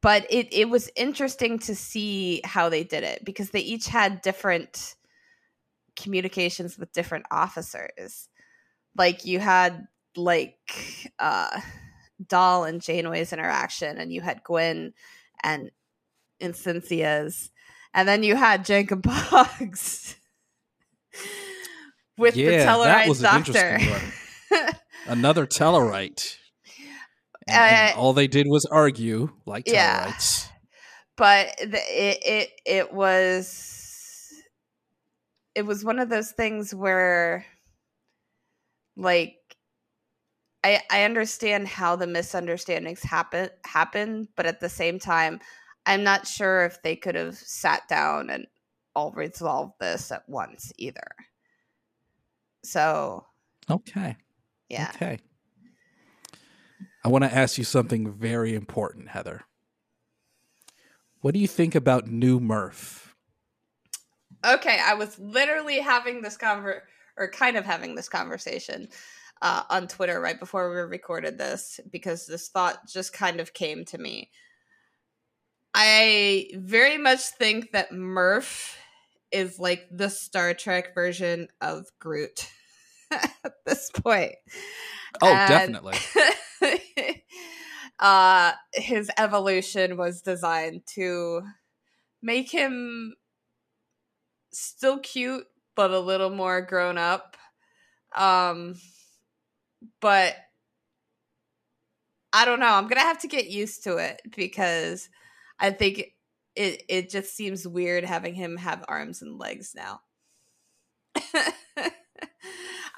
but 0.00 0.26
it 0.30 0.48
it 0.52 0.68
was 0.68 0.90
interesting 0.96 1.58
to 1.60 1.74
see 1.74 2.40
how 2.44 2.68
they 2.68 2.82
did 2.84 3.04
it 3.04 3.24
because 3.24 3.50
they 3.50 3.60
each 3.60 3.86
had 3.86 4.20
different 4.22 4.96
communications 5.96 6.78
with 6.78 6.92
different 6.92 7.26
officers. 7.30 8.28
Like 8.96 9.24
you 9.24 9.38
had 9.38 9.86
like 10.16 11.12
uh 11.18 11.60
Dal 12.26 12.64
and 12.64 12.80
Janeway's 12.80 13.32
interaction 13.32 13.98
and 13.98 14.12
you 14.12 14.20
had 14.20 14.42
Gwyn 14.42 14.94
and 15.42 15.70
and 16.40 16.56
Cynthia's 16.56 17.50
and 17.92 18.08
then 18.08 18.22
you 18.22 18.36
had 18.36 18.64
Jankom 18.64 19.02
Boggs 19.30 20.16
with 22.18 22.36
yeah, 22.36 22.50
the 22.50 22.56
Tellarite 22.64 23.22
doctor. 23.22 24.78
Another 25.06 25.46
Tellarite. 25.46 26.36
And, 27.48 27.94
uh, 27.94 28.00
all 28.00 28.12
they 28.12 28.26
did 28.26 28.48
was 28.48 28.64
argue 28.66 29.30
like 29.46 29.68
yeah. 29.68 30.08
Tellarites. 30.08 30.48
But 31.16 31.56
the, 31.58 31.78
it 31.78 32.18
it 32.24 32.50
it 32.66 32.92
was 32.92 33.75
it 35.56 35.64
was 35.64 35.84
one 35.84 35.98
of 35.98 36.10
those 36.10 36.32
things 36.32 36.74
where 36.74 37.44
like 38.94 39.38
I 40.62 40.82
I 40.90 41.04
understand 41.04 41.66
how 41.66 41.96
the 41.96 42.06
misunderstandings 42.06 43.02
happen 43.02 43.48
happen, 43.64 44.28
but 44.36 44.44
at 44.44 44.60
the 44.60 44.68
same 44.68 44.98
time, 44.98 45.40
I'm 45.86 46.04
not 46.04 46.26
sure 46.26 46.66
if 46.66 46.82
they 46.82 46.94
could 46.94 47.14
have 47.14 47.36
sat 47.36 47.88
down 47.88 48.28
and 48.28 48.46
all 48.94 49.12
resolved 49.12 49.74
this 49.80 50.12
at 50.12 50.28
once 50.28 50.72
either. 50.76 51.08
So 52.62 53.24
Okay. 53.70 54.16
Yeah. 54.68 54.92
Okay. 54.94 55.18
I 57.02 57.08
want 57.08 57.24
to 57.24 57.34
ask 57.34 57.56
you 57.56 57.64
something 57.64 58.12
very 58.12 58.54
important, 58.54 59.08
Heather. 59.08 59.42
What 61.20 61.32
do 61.32 61.40
you 61.40 61.48
think 61.48 61.74
about 61.74 62.08
New 62.08 62.40
Murph? 62.40 63.05
Okay, 64.46 64.78
I 64.82 64.94
was 64.94 65.18
literally 65.18 65.80
having 65.80 66.22
this 66.22 66.36
conver 66.36 66.80
or 67.16 67.30
kind 67.30 67.56
of 67.56 67.64
having 67.64 67.94
this 67.94 68.08
conversation 68.08 68.88
uh, 69.42 69.64
on 69.68 69.88
Twitter 69.88 70.20
right 70.20 70.38
before 70.38 70.70
we 70.70 70.76
recorded 70.76 71.36
this 71.36 71.80
because 71.90 72.26
this 72.26 72.48
thought 72.48 72.86
just 72.88 73.12
kind 73.12 73.40
of 73.40 73.52
came 73.52 73.84
to 73.86 73.98
me. 73.98 74.30
I 75.74 76.48
very 76.54 76.96
much 76.96 77.20
think 77.20 77.72
that 77.72 77.92
Murph 77.92 78.78
is 79.32 79.58
like 79.58 79.86
the 79.90 80.08
Star 80.08 80.54
Trek 80.54 80.94
version 80.94 81.48
of 81.60 81.86
Groot 81.98 82.48
at 83.10 83.54
this 83.66 83.90
point. 83.90 84.36
Oh, 85.20 85.26
and 85.26 85.48
definitely. 85.48 85.96
uh, 87.98 88.52
his 88.72 89.10
evolution 89.18 89.96
was 89.96 90.22
designed 90.22 90.86
to 90.94 91.42
make 92.22 92.50
him 92.50 93.14
still 94.56 94.98
cute, 94.98 95.46
but 95.74 95.90
a 95.90 96.00
little 96.00 96.30
more 96.30 96.60
grown 96.62 96.98
up. 96.98 97.36
Um, 98.14 98.74
but 100.00 100.34
I 102.32 102.44
don't 102.44 102.60
know. 102.60 102.66
I'm 102.72 102.88
gonna 102.88 103.00
have 103.00 103.20
to 103.20 103.28
get 103.28 103.48
used 103.48 103.84
to 103.84 103.96
it 103.96 104.20
because 104.34 105.08
I 105.58 105.70
think 105.70 106.12
it 106.54 106.82
it 106.88 107.10
just 107.10 107.34
seems 107.34 107.66
weird 107.66 108.04
having 108.04 108.34
him 108.34 108.56
have 108.56 108.84
arms 108.88 109.22
and 109.22 109.38
legs 109.38 109.74
now. 109.74 110.00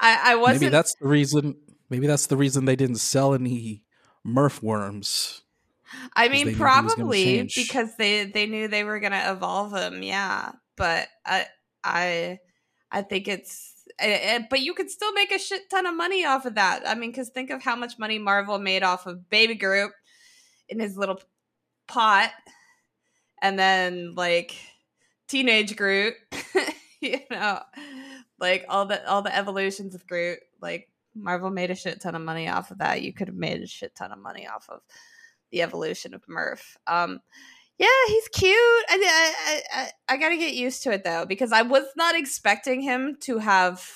I, 0.01 0.31
I 0.31 0.35
wasn't. 0.35 0.61
Maybe 0.61 0.71
that's 0.71 0.95
the 0.99 1.07
reason 1.07 1.55
maybe 1.89 2.07
that's 2.07 2.27
the 2.27 2.37
reason 2.37 2.65
they 2.65 2.75
didn't 2.75 2.97
sell 2.97 3.33
any 3.33 3.83
Murph 4.23 4.61
worms. 4.61 5.41
I 6.15 6.29
mean, 6.29 6.55
probably 6.55 7.49
because 7.55 7.95
they 7.97 8.25
they 8.25 8.45
knew 8.45 8.67
they 8.67 8.83
were 8.83 8.99
gonna 8.99 9.31
evolve 9.31 9.73
him. 9.73 10.03
Yeah, 10.03 10.51
but 10.79 11.09
I 11.25 11.45
I 11.83 12.39
I 12.91 13.01
think 13.03 13.27
it's 13.27 13.75
eh, 13.99 14.19
eh, 14.21 14.39
but 14.49 14.61
you 14.61 14.73
could 14.73 14.89
still 14.89 15.13
make 15.13 15.31
a 15.31 15.37
shit 15.37 15.69
ton 15.69 15.85
of 15.85 15.95
money 15.95 16.25
off 16.25 16.45
of 16.45 16.55
that. 16.55 16.87
I 16.87 16.95
mean, 16.95 17.11
because 17.11 17.29
think 17.29 17.51
of 17.51 17.61
how 17.61 17.75
much 17.75 17.99
money 17.99 18.17
Marvel 18.17 18.57
made 18.57 18.81
off 18.81 19.05
of 19.05 19.29
Baby 19.29 19.55
Groot 19.55 19.91
in 20.69 20.79
his 20.79 20.97
little 20.97 21.21
pot, 21.87 22.31
and 23.41 23.59
then 23.59 24.15
like 24.15 24.55
Teenage 25.27 25.75
Groot, 25.75 26.15
you 27.01 27.19
know, 27.29 27.59
like 28.39 28.65
all 28.69 28.85
the 28.85 29.07
all 29.07 29.21
the 29.21 29.35
evolutions 29.35 29.93
of 29.93 30.07
Groot. 30.07 30.39
Like 30.61 30.89
Marvel 31.13 31.49
made 31.49 31.71
a 31.71 31.75
shit 31.75 31.99
ton 32.01 32.15
of 32.15 32.21
money 32.21 32.47
off 32.47 32.71
of 32.71 32.77
that. 32.77 33.01
You 33.01 33.13
could 33.13 33.27
have 33.27 33.37
made 33.37 33.61
a 33.61 33.67
shit 33.67 33.95
ton 33.95 34.13
of 34.13 34.19
money 34.19 34.47
off 34.47 34.65
of 34.69 34.79
the 35.51 35.61
evolution 35.61 36.13
of 36.13 36.23
Murph. 36.29 36.77
Um, 36.87 37.19
yeah, 37.79 37.87
he's 38.07 38.27
cute. 38.27 38.55
I, 38.89 39.31
I, 39.47 39.61
I, 39.73 39.91
I 40.09 40.17
got 40.17 40.29
to 40.29 40.37
get 40.37 40.53
used 40.53 40.83
to 40.83 40.91
it 40.91 41.05
though 41.05 41.25
because 41.25 41.53
I 41.53 41.61
was 41.61 41.85
not 41.95 42.13
expecting 42.13 42.81
him 42.81 43.17
to 43.21 43.37
have 43.37 43.89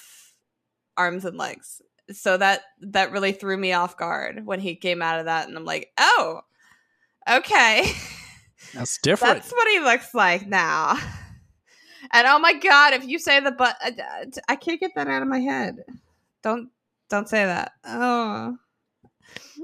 arms 0.96 1.26
and 1.26 1.38
legs. 1.38 1.82
So 2.12 2.38
that 2.38 2.62
that 2.82 3.12
really 3.12 3.34
threw 3.34 3.58
me 3.58 3.74
off 3.74 3.98
guard 3.98 4.46
when 4.46 4.62
he 4.62 4.76
came 4.76 5.02
out 5.02 5.20
of 5.20 5.26
that, 5.26 5.48
and 5.48 5.58
I'm 5.58 5.66
like, 5.66 5.92
oh, 5.98 6.42
okay, 7.30 7.92
that's 8.74 8.98
different. 9.00 9.36
that's 9.36 9.52
what 9.52 9.68
he 9.70 9.80
looks 9.80 10.14
like 10.14 10.48
now. 10.48 10.98
And 12.12 12.28
oh 12.28 12.40
my 12.40 12.54
god, 12.54 12.94
if 12.94 13.06
you 13.06 13.20
say 13.20 13.40
the 13.40 13.52
but, 13.52 13.76
I, 13.82 13.90
uh, 13.90 14.26
I 14.48 14.56
can't 14.56 14.80
get 14.80 14.92
that 14.96 15.08
out 15.08 15.22
of 15.22 15.28
my 15.28 15.40
head. 15.40 15.78
Don't 16.42 16.70
don't 17.10 17.28
say 17.28 17.46
that. 17.46 17.72
Oh, 17.86 18.56
mm-hmm. 19.36 19.64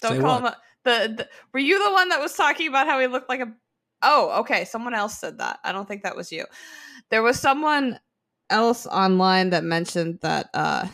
don't 0.00 0.12
Say 0.12 0.20
call 0.20 0.40
what? 0.42 0.52
him. 0.52 0.54
A, 0.54 0.56
the, 0.84 1.14
the 1.16 1.28
were 1.52 1.60
you 1.60 1.82
the 1.82 1.92
one 1.92 2.08
that 2.10 2.20
was 2.20 2.34
talking 2.34 2.68
about 2.68 2.86
how 2.86 2.98
he 3.00 3.06
looked 3.06 3.28
like 3.28 3.40
a? 3.40 3.52
Oh, 4.02 4.40
okay. 4.40 4.64
Someone 4.64 4.94
else 4.94 5.18
said 5.18 5.38
that. 5.38 5.60
I 5.64 5.72
don't 5.72 5.86
think 5.86 6.02
that 6.02 6.16
was 6.16 6.32
you. 6.32 6.46
There 7.10 7.22
was 7.22 7.38
someone 7.38 7.98
else 8.48 8.86
online 8.86 9.50
that 9.50 9.62
mentioned 9.62 10.18
that 10.22 10.50
uh 10.54 10.86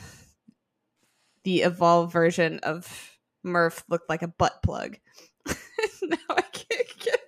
the 1.45 1.63
evolved 1.63 2.13
version 2.13 2.59
of 2.65 3.19
Murph 3.43 3.85
looked 3.89 4.09
like 4.09 4.23
a 4.23 4.29
butt 4.29 4.63
plug. 4.63 4.97
now 6.03 6.17
I 6.29 6.43
can't 6.43 6.99
get 6.99 7.21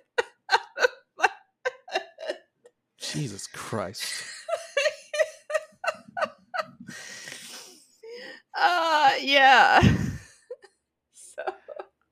out 0.51 0.59
of 0.77 0.89
my 1.17 1.29
head. 1.89 2.37
Jesus 2.99 3.47
Christ. 3.47 4.23
Uh, 8.61 9.11
yeah. 9.21 9.81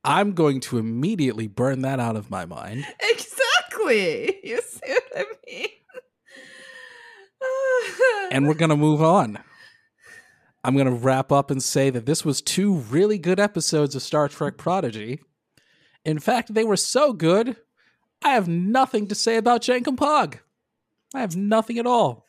I'm 0.08 0.32
going 0.32 0.62
to 0.62 0.78
immediately 0.78 1.48
burn 1.48 1.82
that 1.82 2.00
out 2.00 2.16
of 2.16 2.32
my 2.32 2.46
mind. 2.46 2.86
exactly. 3.00 4.40
You 4.44 4.62
see 4.62 4.80
what 4.88 5.04
I 5.16 5.26
mean? 5.46 5.68
And 8.32 8.48
we're 8.48 8.54
going 8.56 8.70
to 8.70 8.78
move 8.78 9.02
on. 9.02 9.40
I'm 10.64 10.76
going 10.76 10.88
to 10.88 10.94
wrap 10.94 11.32
up 11.32 11.52
and 11.52 11.62
say 11.62 11.90
that 11.90 12.06
this 12.06 12.26
was 12.26 12.42
two 12.42 12.74
really 12.74 13.18
good 13.18 13.40
episodes 13.40 13.96
of 13.96 14.02
Star 14.02 14.28
Trek 14.28 14.58
Prodigy. 14.58 15.20
In 16.04 16.20
fact, 16.20 16.54
they 16.54 16.64
were 16.64 16.78
so 16.78 17.14
good, 17.14 17.58
I 18.24 18.30
have 18.30 18.48
nothing 18.48 19.08
to 19.08 19.16
say 19.16 19.38
about 19.38 19.62
Jankom 19.62 19.96
Pog. 19.96 20.40
I 21.14 21.22
have 21.22 21.36
nothing 21.36 21.78
at 21.78 21.86
all. 21.86 22.26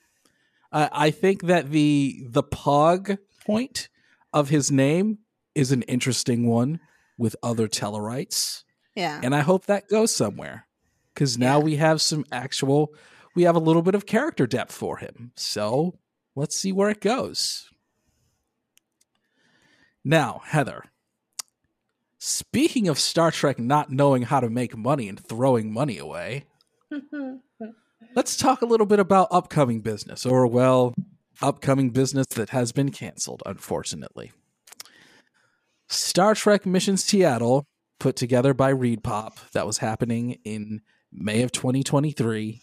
I 0.73 0.89
I 0.93 1.11
think 1.11 1.43
that 1.43 1.71
the 1.71 2.25
the 2.29 2.43
Pog 2.43 3.19
point 3.47 3.89
of 4.33 4.49
his 4.49 4.71
name 4.71 5.19
is 5.55 5.73
an 5.73 5.83
interesting 5.83 6.47
one 6.47 6.81
with 7.19 7.37
other 7.43 7.69
Tellarites. 7.69 8.63
yeah. 8.95 9.21
and 9.23 9.35
I 9.35 9.41
hope 9.41 9.67
that 9.67 9.89
goes 9.89 10.15
somewhere 10.15 10.67
because 11.13 11.37
now 11.37 11.59
Yeah. 11.59 11.65
we 11.65 11.77
have 11.77 12.01
some 12.01 12.25
actual, 12.33 12.95
we 13.35 13.43
have 13.43 13.57
a 13.57 13.61
little 13.61 13.83
bit 13.83 13.95
of 13.95 14.07
character 14.07 14.47
depth 14.47 14.73
for 14.73 14.97
him. 14.99 15.33
So 15.37 15.99
let's 16.35 16.57
see 16.57 16.73
where 16.73 16.89
it 16.91 17.01
goes. 17.01 17.69
Now, 20.05 20.41
Heather, 20.45 20.85
speaking 22.19 22.89
of 22.89 22.99
Star 22.99 23.31
Trek 23.31 23.59
not 23.59 23.91
knowing 23.91 24.23
how 24.23 24.41
to 24.41 24.49
make 24.49 24.77
money 24.77 25.09
and 25.09 25.19
throwing 25.21 25.73
money 25.73 25.99
away, 25.99 26.45
let's 28.15 28.37
talk 28.37 28.63
a 28.63 28.67
little 28.67 28.87
bit 28.87 29.01
about 29.01 29.29
upcoming 29.31 29.81
business, 29.81 30.25
or 30.25 30.47
well, 30.47 30.95
upcoming 31.43 31.91
business 31.91 32.27
that 32.29 32.51
has 32.51 32.73
been 32.73 32.91
canceled, 32.91 33.43
unfortunately. 33.45 34.33
Star 35.89 36.35
Trek 36.35 36.67
Missions 36.67 37.05
Seattle, 37.05 37.67
put 37.99 38.17
together 38.17 38.55
by 38.55 38.69
Reed 38.69 39.03
Pop, 39.03 39.39
that 39.53 39.67
was 39.67 39.79
happening 39.79 40.39
in 40.45 40.83
May 41.13 41.43
of 41.43 41.53
2023, 41.53 42.61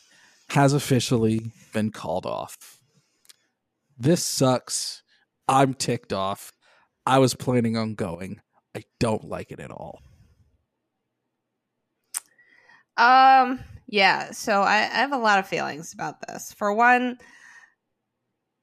has 0.50 0.74
officially 0.74 1.52
been 1.74 1.92
called 1.92 2.26
off. 2.26 2.80
This 3.98 4.26
sucks. 4.26 5.02
I'm 5.48 5.74
ticked 5.74 6.14
off. 6.14 6.52
I 7.06 7.20
was 7.20 7.34
planning 7.34 7.78
on 7.78 7.96
going. 7.96 8.42
I 8.76 8.84
don't 9.00 9.24
like 9.24 9.52
it 9.52 9.60
at 9.60 9.72
all. 9.72 10.02
Um, 12.98 13.60
yeah, 13.88 14.32
so 14.32 14.62
I, 14.62 14.78
I 14.78 15.00
have 15.00 15.12
a 15.12 15.18
lot 15.18 15.40
of 15.40 15.48
feelings 15.48 15.94
about 15.94 16.26
this. 16.28 16.54
For 16.54 16.74
one, 16.74 17.18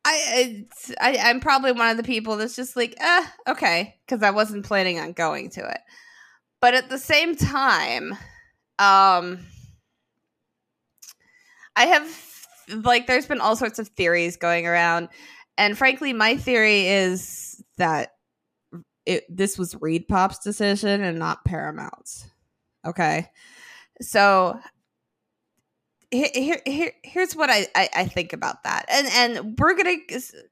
I, 0.04 0.66
I 1.00 1.18
I'm 1.22 1.40
probably 1.40 1.72
one 1.72 1.90
of 1.90 1.96
the 1.96 2.02
people 2.02 2.36
that's 2.36 2.56
just 2.56 2.76
like, 2.76 2.94
eh, 2.98 3.26
okay, 3.48 3.96
because 4.06 4.22
I 4.22 4.30
wasn't 4.30 4.66
planning 4.66 4.98
on 4.98 5.12
going 5.12 5.50
to 5.50 5.60
it. 5.60 5.80
But 6.60 6.74
at 6.74 6.88
the 6.88 6.98
same 6.98 7.36
time, 7.36 8.12
um, 8.78 9.40
I 11.76 11.86
have 11.86 12.36
like 12.84 13.06
there's 13.06 13.26
been 13.26 13.40
all 13.40 13.56
sorts 13.56 13.78
of 13.78 13.88
theories 13.88 14.36
going 14.36 14.66
around, 14.66 15.08
and 15.56 15.78
frankly, 15.78 16.12
my 16.12 16.36
theory 16.36 16.88
is 16.88 17.62
that 17.78 18.12
it 19.06 19.24
this 19.28 19.58
was 19.58 19.76
Reed 19.80 20.08
Pop's 20.08 20.38
decision 20.38 21.02
and 21.02 21.18
not 21.18 21.44
Paramount's. 21.44 22.26
Okay, 22.84 23.30
so 24.00 24.58
here, 26.12 26.30
here, 26.34 26.60
here 26.66 26.92
here's 27.02 27.34
what 27.34 27.50
I, 27.50 27.66
I 27.74 27.88
I 27.96 28.04
think 28.06 28.32
about 28.32 28.62
that, 28.64 28.84
and 28.88 29.06
and 29.40 29.58
we're 29.58 29.74
gonna 29.74 29.96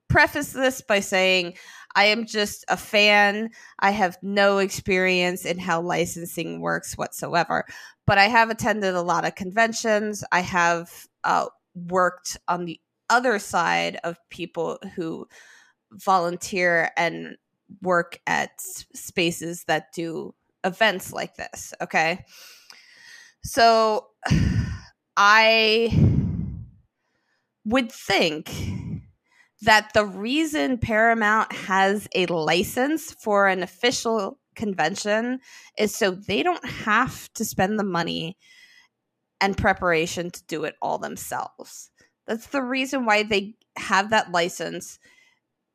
preface 0.08 0.52
this 0.52 0.80
by 0.80 1.00
saying 1.00 1.54
I 1.94 2.06
am 2.06 2.24
just 2.24 2.64
a 2.68 2.76
fan. 2.76 3.50
I 3.78 3.90
have 3.90 4.16
no 4.22 4.58
experience 4.58 5.44
in 5.44 5.58
how 5.58 5.82
licensing 5.82 6.60
works 6.60 6.96
whatsoever, 6.96 7.66
but 8.06 8.18
I 8.18 8.28
have 8.28 8.50
attended 8.50 8.94
a 8.94 9.02
lot 9.02 9.26
of 9.26 9.34
conventions. 9.34 10.24
I 10.32 10.40
have 10.40 11.06
uh, 11.24 11.46
worked 11.74 12.36
on 12.48 12.64
the 12.64 12.80
other 13.10 13.38
side 13.38 13.98
of 14.04 14.18
people 14.30 14.78
who 14.94 15.26
volunteer 15.92 16.90
and 16.96 17.36
work 17.82 18.20
at 18.26 18.50
spaces 18.60 19.64
that 19.64 19.92
do 19.92 20.34
events 20.64 21.12
like 21.12 21.36
this. 21.36 21.74
Okay. 21.82 22.24
So 23.42 24.06
I 25.22 25.92
would 27.66 27.92
think 27.92 28.50
that 29.60 29.92
the 29.92 30.06
reason 30.06 30.78
Paramount 30.78 31.52
has 31.52 32.08
a 32.14 32.24
license 32.24 33.12
for 33.12 33.46
an 33.46 33.62
official 33.62 34.38
convention 34.56 35.40
is 35.76 35.94
so 35.94 36.10
they 36.12 36.42
don't 36.42 36.64
have 36.64 37.30
to 37.34 37.44
spend 37.44 37.78
the 37.78 37.84
money 37.84 38.38
and 39.42 39.58
preparation 39.58 40.30
to 40.30 40.42
do 40.46 40.64
it 40.64 40.76
all 40.80 40.96
themselves. 40.96 41.90
That's 42.26 42.46
the 42.46 42.62
reason 42.62 43.04
why 43.04 43.22
they 43.22 43.56
have 43.76 44.08
that 44.10 44.32
license 44.32 44.98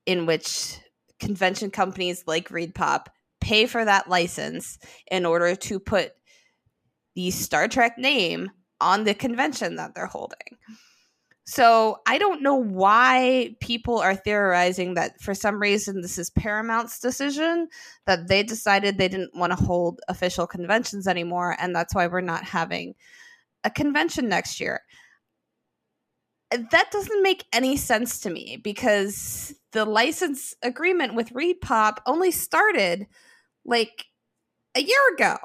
in 0.08 0.26
which 0.26 0.80
convention 1.20 1.70
companies 1.70 2.24
like 2.26 2.50
Reed 2.50 2.74
Pop 2.74 3.12
pay 3.42 3.68
for 3.68 3.86
that 3.86 4.10
license 4.10 4.80
in 5.12 5.24
order 5.24 5.56
to 5.56 5.80
put 5.80 6.14
the 7.14 7.30
Star 7.30 7.68
Trek 7.68 8.00
name 8.00 8.50
on 8.82 9.04
the 9.04 9.14
convention 9.14 9.76
that 9.76 9.96
they're 9.96 10.06
holding. 10.06 10.58
So 11.48 12.00
I 12.08 12.18
don't 12.18 12.42
know 12.42 12.56
why 12.56 13.56
people 13.60 14.00
are 14.00 14.16
theorizing 14.16 14.96
that 14.96 15.22
for 15.22 15.36
some 15.36 15.62
reason 15.62 16.02
this 16.02 16.18
is 16.18 16.32
Paramount's 16.32 17.00
decision 17.00 17.68
that 18.08 18.28
they 18.28 18.42
decided 18.42 18.98
they 18.98 19.08
didn't 19.08 19.36
want 19.36 19.56
to 19.56 19.64
hold 19.64 20.02
official 20.08 20.48
conventions 20.48 21.08
anymore, 21.08 21.56
and 21.60 21.76
that's 21.76 21.94
why 21.94 22.08
we're 22.08 22.22
not 22.22 22.44
having 22.44 22.96
a 23.64 23.70
convention 23.70 24.28
next 24.28 24.60
year. 24.60 24.82
That 26.50 26.90
doesn't 26.92 27.22
make 27.22 27.46
any 27.54 27.78
sense 27.78 28.20
to 28.22 28.32
me 28.32 28.58
because 28.64 29.54
the 29.72 29.86
license 29.86 30.56
agreement 30.64 31.14
with 31.14 31.32
Reed 31.32 31.62
Pop 31.62 32.02
only 32.08 32.32
started 32.32 33.06
like 33.66 34.06
a 34.76 34.82
year 34.82 35.14
ago 35.14 35.38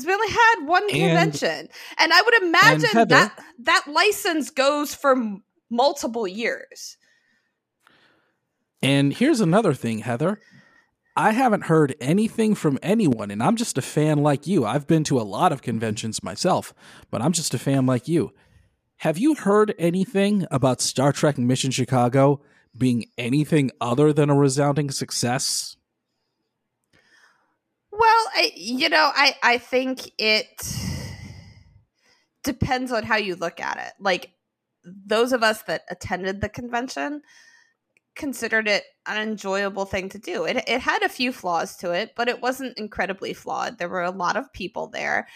because 0.00 0.06
we 0.06 0.12
only 0.14 0.28
had 0.32 0.66
one 0.66 0.82
And- 0.84 0.90
convention 0.92 1.68
and 1.98 2.12
i 2.12 2.22
would 2.22 2.42
imagine 2.42 2.90
Heather- 2.90 3.06
that 3.14 3.44
that 3.58 3.84
license 3.88 4.50
goes 4.50 4.94
for 4.94 5.12
m- 5.12 5.42
multiple 5.70 6.26
years 6.26 6.96
And 8.82 9.12
here's 9.12 9.40
another 9.40 9.74
thing, 9.74 9.98
Heather. 10.00 10.40
I 11.16 11.32
haven't 11.32 11.64
heard 11.64 11.96
anything 12.00 12.54
from 12.54 12.78
anyone, 12.80 13.32
and 13.32 13.42
I'm 13.42 13.56
just 13.56 13.76
a 13.76 13.82
fan 13.82 14.18
like 14.18 14.46
you. 14.46 14.64
I've 14.64 14.86
been 14.86 15.02
to 15.04 15.18
a 15.18 15.26
lot 15.26 15.50
of 15.50 15.62
conventions 15.62 16.22
myself, 16.22 16.72
but 17.10 17.20
I'm 17.20 17.32
just 17.32 17.52
a 17.54 17.58
fan 17.58 17.86
like 17.86 18.06
you. 18.06 18.30
Have 18.98 19.18
you 19.18 19.34
heard 19.34 19.74
anything 19.80 20.46
about 20.52 20.80
Star 20.80 21.12
Trek 21.12 21.38
Mission 21.38 21.72
Chicago 21.72 22.40
being 22.76 23.06
anything 23.18 23.72
other 23.80 24.12
than 24.12 24.30
a 24.30 24.36
resounding 24.36 24.92
success? 24.92 25.76
Well, 27.98 28.26
I, 28.34 28.52
you 28.54 28.88
know, 28.88 29.10
I 29.14 29.34
I 29.42 29.58
think 29.58 30.12
it 30.18 30.46
depends 32.42 32.92
on 32.92 33.04
how 33.04 33.16
you 33.16 33.36
look 33.36 33.60
at 33.60 33.78
it. 33.78 33.92
Like 34.00 34.30
those 34.84 35.32
of 35.32 35.42
us 35.42 35.62
that 35.62 35.82
attended 35.90 36.40
the 36.40 36.48
convention 36.48 37.22
considered 38.16 38.68
it 38.68 38.84
an 39.06 39.18
enjoyable 39.28 39.84
thing 39.86 40.08
to 40.10 40.18
do. 40.18 40.44
It 40.44 40.58
it 40.68 40.80
had 40.80 41.02
a 41.02 41.08
few 41.08 41.32
flaws 41.32 41.76
to 41.78 41.92
it, 41.92 42.12
but 42.16 42.28
it 42.28 42.42
wasn't 42.42 42.78
incredibly 42.78 43.34
flawed. 43.34 43.78
There 43.78 43.88
were 43.88 44.04
a 44.04 44.10
lot 44.10 44.36
of 44.36 44.52
people 44.52 44.88
there. 44.88 45.28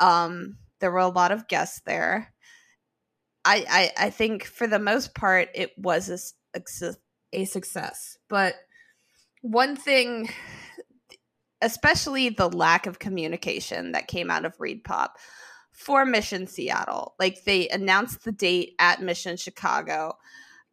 Um, 0.00 0.58
there 0.80 0.92
were 0.92 0.98
a 0.98 1.08
lot 1.08 1.32
of 1.32 1.48
guests 1.48 1.82
there. 1.86 2.32
I, 3.44 3.64
I, 3.98 4.06
I 4.06 4.10
think 4.10 4.44
for 4.44 4.66
the 4.66 4.78
most 4.78 5.14
part 5.14 5.48
it 5.54 5.72
was 5.78 6.08
a, 6.54 6.94
a 7.32 7.44
success. 7.44 8.18
But 8.28 8.54
one 9.42 9.76
thing, 9.76 10.30
especially 11.62 12.28
the 12.28 12.48
lack 12.48 12.86
of 12.86 12.98
communication 12.98 13.92
that 13.92 14.08
came 14.08 14.30
out 14.30 14.44
of 14.44 14.58
Reed 14.58 14.84
Pop 14.84 15.18
for 15.72 16.04
Mission 16.04 16.46
Seattle, 16.46 17.14
like 17.18 17.44
they 17.44 17.68
announced 17.68 18.24
the 18.24 18.32
date 18.32 18.74
at 18.78 19.02
Mission 19.02 19.36
Chicago, 19.36 20.14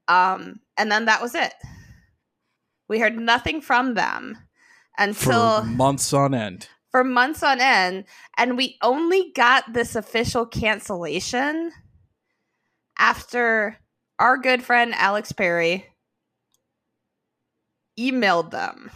um, 0.07 0.59
and 0.77 0.91
then 0.91 1.05
that 1.05 1.21
was 1.21 1.35
it. 1.35 1.53
We 2.87 2.99
heard 2.99 3.17
nothing 3.17 3.61
from 3.61 3.93
them 3.93 4.37
until 4.97 5.61
for 5.61 5.67
months 5.67 6.13
on 6.13 6.33
end. 6.33 6.67
For 6.91 7.03
months 7.03 7.43
on 7.43 7.59
end, 7.59 8.05
and 8.37 8.57
we 8.57 8.77
only 8.81 9.31
got 9.35 9.73
this 9.73 9.95
official 9.95 10.45
cancellation 10.45 11.71
after 12.97 13.77
our 14.19 14.37
good 14.37 14.63
friend 14.63 14.93
Alex 14.95 15.31
Perry 15.31 15.85
emailed 17.99 18.51
them 18.51 18.91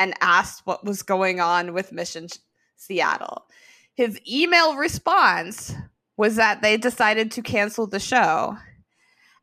and 0.00 0.14
asked 0.22 0.62
what 0.66 0.82
was 0.82 1.02
going 1.02 1.40
on 1.40 1.74
with 1.74 1.92
Mission 1.92 2.26
Seattle. 2.74 3.44
His 3.94 4.18
email 4.28 4.76
response 4.76 5.74
was 6.16 6.36
that 6.36 6.62
they 6.62 6.78
decided 6.78 7.30
to 7.32 7.42
cancel 7.42 7.86
the 7.86 8.00
show. 8.00 8.56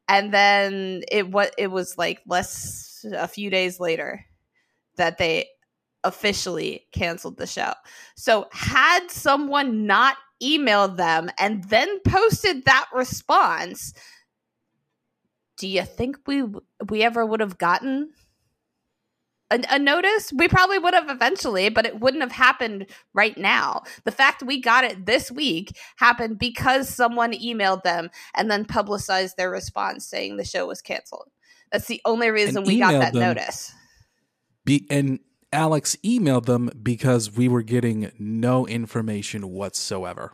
And 0.10 0.34
then 0.34 1.04
it 1.12 1.30
what 1.30 1.54
it 1.60 1.68
was 1.68 1.96
like 1.98 2.22
less 2.26 3.06
a 3.14 3.28
few 3.28 3.52
days 3.52 3.80
later 3.80 4.26
that 4.96 5.20
they 5.20 5.48
officially 6.04 6.88
canceled 6.92 7.38
the 7.38 7.46
show. 7.46 7.74
So 8.16 8.48
had 8.52 9.12
someone 9.12 9.86
not 9.86 10.18
emailed 10.42 10.98
them 10.98 11.30
and 11.38 11.64
then 11.66 12.00
posted 12.00 12.66
that 12.66 12.88
response, 12.96 13.94
do 15.58 15.68
you 15.68 15.84
think 15.84 16.18
we 16.26 16.46
we 16.90 17.04
ever 17.04 17.24
would 17.24 17.42
have 17.42 17.60
gotten 17.60 18.10
a, 19.52 19.64
a, 19.70 19.80
notice? 19.80 20.32
We 20.34 20.48
probably 20.48 20.80
would 20.80 20.94
have 20.94 21.10
eventually, 21.10 21.70
but 21.70 21.86
it 21.86 22.00
wouldn't 22.00 22.24
have 22.24 22.32
happened 22.32 22.88
right 23.14 23.38
now. 23.38 23.84
The 24.04 24.12
fact 24.12 24.44
we 24.44 24.62
got 24.62 24.84
it 24.84 25.06
this 25.06 25.32
week 25.32 25.78
happened 25.98 26.40
because 26.40 26.90
someone 26.90 27.34
emailed 27.34 27.84
them 27.84 28.10
and 28.36 28.50
then 28.52 28.66
publicized 28.66 29.38
their 29.38 29.50
response 29.50 30.06
saying 30.06 30.38
the 30.38 30.46
show 30.46 30.68
was 30.68 30.82
canceled. 30.82 31.30
That's 31.72 31.88
the 31.88 32.02
only 32.06 32.30
reason 32.30 32.58
and 32.58 32.68
we 32.68 32.80
got 32.80 32.92
that 32.92 33.14
notice. 33.14 33.74
Be 34.66 34.86
and 34.90 35.20
Alex 35.52 35.96
emailed 36.04 36.46
them 36.46 36.70
because 36.82 37.32
we 37.32 37.48
were 37.48 37.62
getting 37.62 38.12
no 38.20 38.68
information 38.68 39.50
whatsoever. 39.50 40.34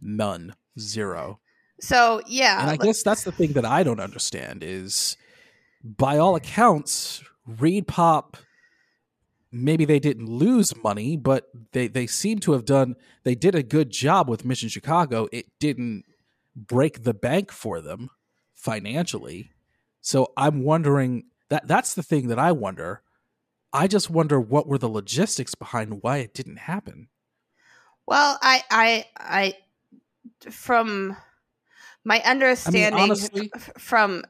None. 0.00 0.54
Zero. 0.78 1.40
So, 1.80 2.22
yeah. 2.26 2.60
And 2.60 2.70
I 2.70 2.76
guess 2.76 3.02
that's 3.02 3.24
the 3.24 3.32
thing 3.32 3.52
that 3.52 3.64
I 3.64 3.82
don't 3.82 4.00
understand 4.00 4.62
is 4.62 5.16
by 5.82 6.18
all 6.18 6.36
accounts, 6.36 7.22
ReedPop 7.48 8.34
maybe 9.54 9.84
they 9.84 9.98
didn't 9.98 10.28
lose 10.28 10.74
money, 10.82 11.16
but 11.16 11.50
they 11.72 11.86
they 11.86 12.06
seem 12.06 12.38
to 12.40 12.52
have 12.52 12.64
done 12.64 12.96
they 13.24 13.34
did 13.34 13.54
a 13.54 13.62
good 13.62 13.90
job 13.90 14.28
with 14.28 14.44
Mission 14.44 14.68
Chicago. 14.68 15.28
It 15.32 15.46
didn't 15.58 16.04
break 16.56 17.02
the 17.02 17.14
bank 17.14 17.52
for 17.52 17.80
them 17.80 18.10
financially. 18.54 19.50
So 20.00 20.32
I'm 20.36 20.62
wondering 20.62 21.24
that 21.48 21.68
that's 21.68 21.94
the 21.94 22.02
thing 22.02 22.28
that 22.28 22.38
I 22.38 22.52
wonder 22.52 23.02
I 23.72 23.86
just 23.86 24.10
wonder 24.10 24.38
what 24.38 24.66
were 24.66 24.78
the 24.78 24.88
logistics 24.88 25.54
behind 25.54 26.02
why 26.02 26.18
it 26.18 26.34
didn't 26.34 26.58
happen. 26.58 27.08
Well, 28.06 28.38
I, 28.42 28.62
I, 28.70 29.04
I, 29.16 29.54
from 30.50 31.16
my 32.04 32.20
understanding, 32.20 32.84
I 32.84 32.90
mean, 32.90 33.00
honestly, 33.00 33.50
from 33.78 34.24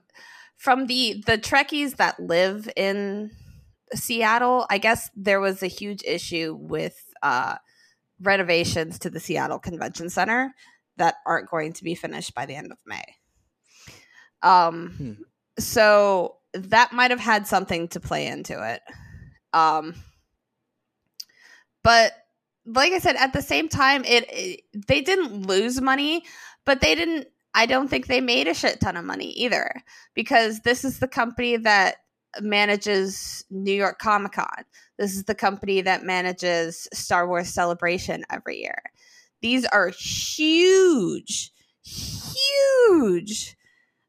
from 0.62 0.86
the 0.86 1.20
the 1.26 1.36
Trekkies 1.36 1.96
that 1.96 2.20
live 2.20 2.68
in 2.76 3.32
Seattle, 3.94 4.64
I 4.70 4.78
guess 4.78 5.10
there 5.16 5.40
was 5.40 5.60
a 5.60 5.66
huge 5.66 6.04
issue 6.04 6.56
with 6.56 7.04
uh, 7.20 7.56
renovations 8.20 9.00
to 9.00 9.10
the 9.10 9.18
Seattle 9.18 9.58
Convention 9.58 10.08
Center 10.08 10.54
that 10.98 11.16
aren't 11.26 11.50
going 11.50 11.72
to 11.72 11.82
be 11.82 11.96
finished 11.96 12.32
by 12.36 12.46
the 12.46 12.54
end 12.54 12.70
of 12.70 12.78
May. 12.86 13.02
Um, 14.42 14.90
hmm. 14.96 15.12
so 15.58 16.36
that 16.54 16.92
might 16.92 17.10
have 17.10 17.18
had 17.18 17.48
something 17.48 17.88
to 17.88 17.98
play 17.98 18.28
into 18.28 18.62
it. 18.62 18.82
Um, 19.52 19.96
but 21.82 22.12
like 22.66 22.92
I 22.92 23.00
said, 23.00 23.16
at 23.16 23.32
the 23.32 23.42
same 23.42 23.68
time, 23.68 24.04
it, 24.04 24.26
it 24.28 24.60
they 24.86 25.00
didn't 25.00 25.44
lose 25.44 25.80
money, 25.80 26.22
but 26.64 26.80
they 26.80 26.94
didn't. 26.94 27.26
I 27.54 27.66
don't 27.66 27.88
think 27.88 28.06
they 28.06 28.20
made 28.20 28.48
a 28.48 28.54
shit 28.54 28.80
ton 28.80 28.96
of 28.96 29.04
money 29.04 29.30
either 29.32 29.74
because 30.14 30.60
this 30.60 30.84
is 30.84 30.98
the 30.98 31.08
company 31.08 31.56
that 31.58 31.96
manages 32.40 33.44
New 33.50 33.74
York 33.74 33.98
Comic 33.98 34.32
Con. 34.32 34.64
This 34.98 35.14
is 35.14 35.24
the 35.24 35.34
company 35.34 35.82
that 35.82 36.04
manages 36.04 36.88
Star 36.92 37.28
Wars 37.28 37.48
Celebration 37.48 38.24
every 38.30 38.60
year. 38.60 38.82
These 39.42 39.66
are 39.66 39.88
huge, 39.88 41.50
huge 41.82 43.56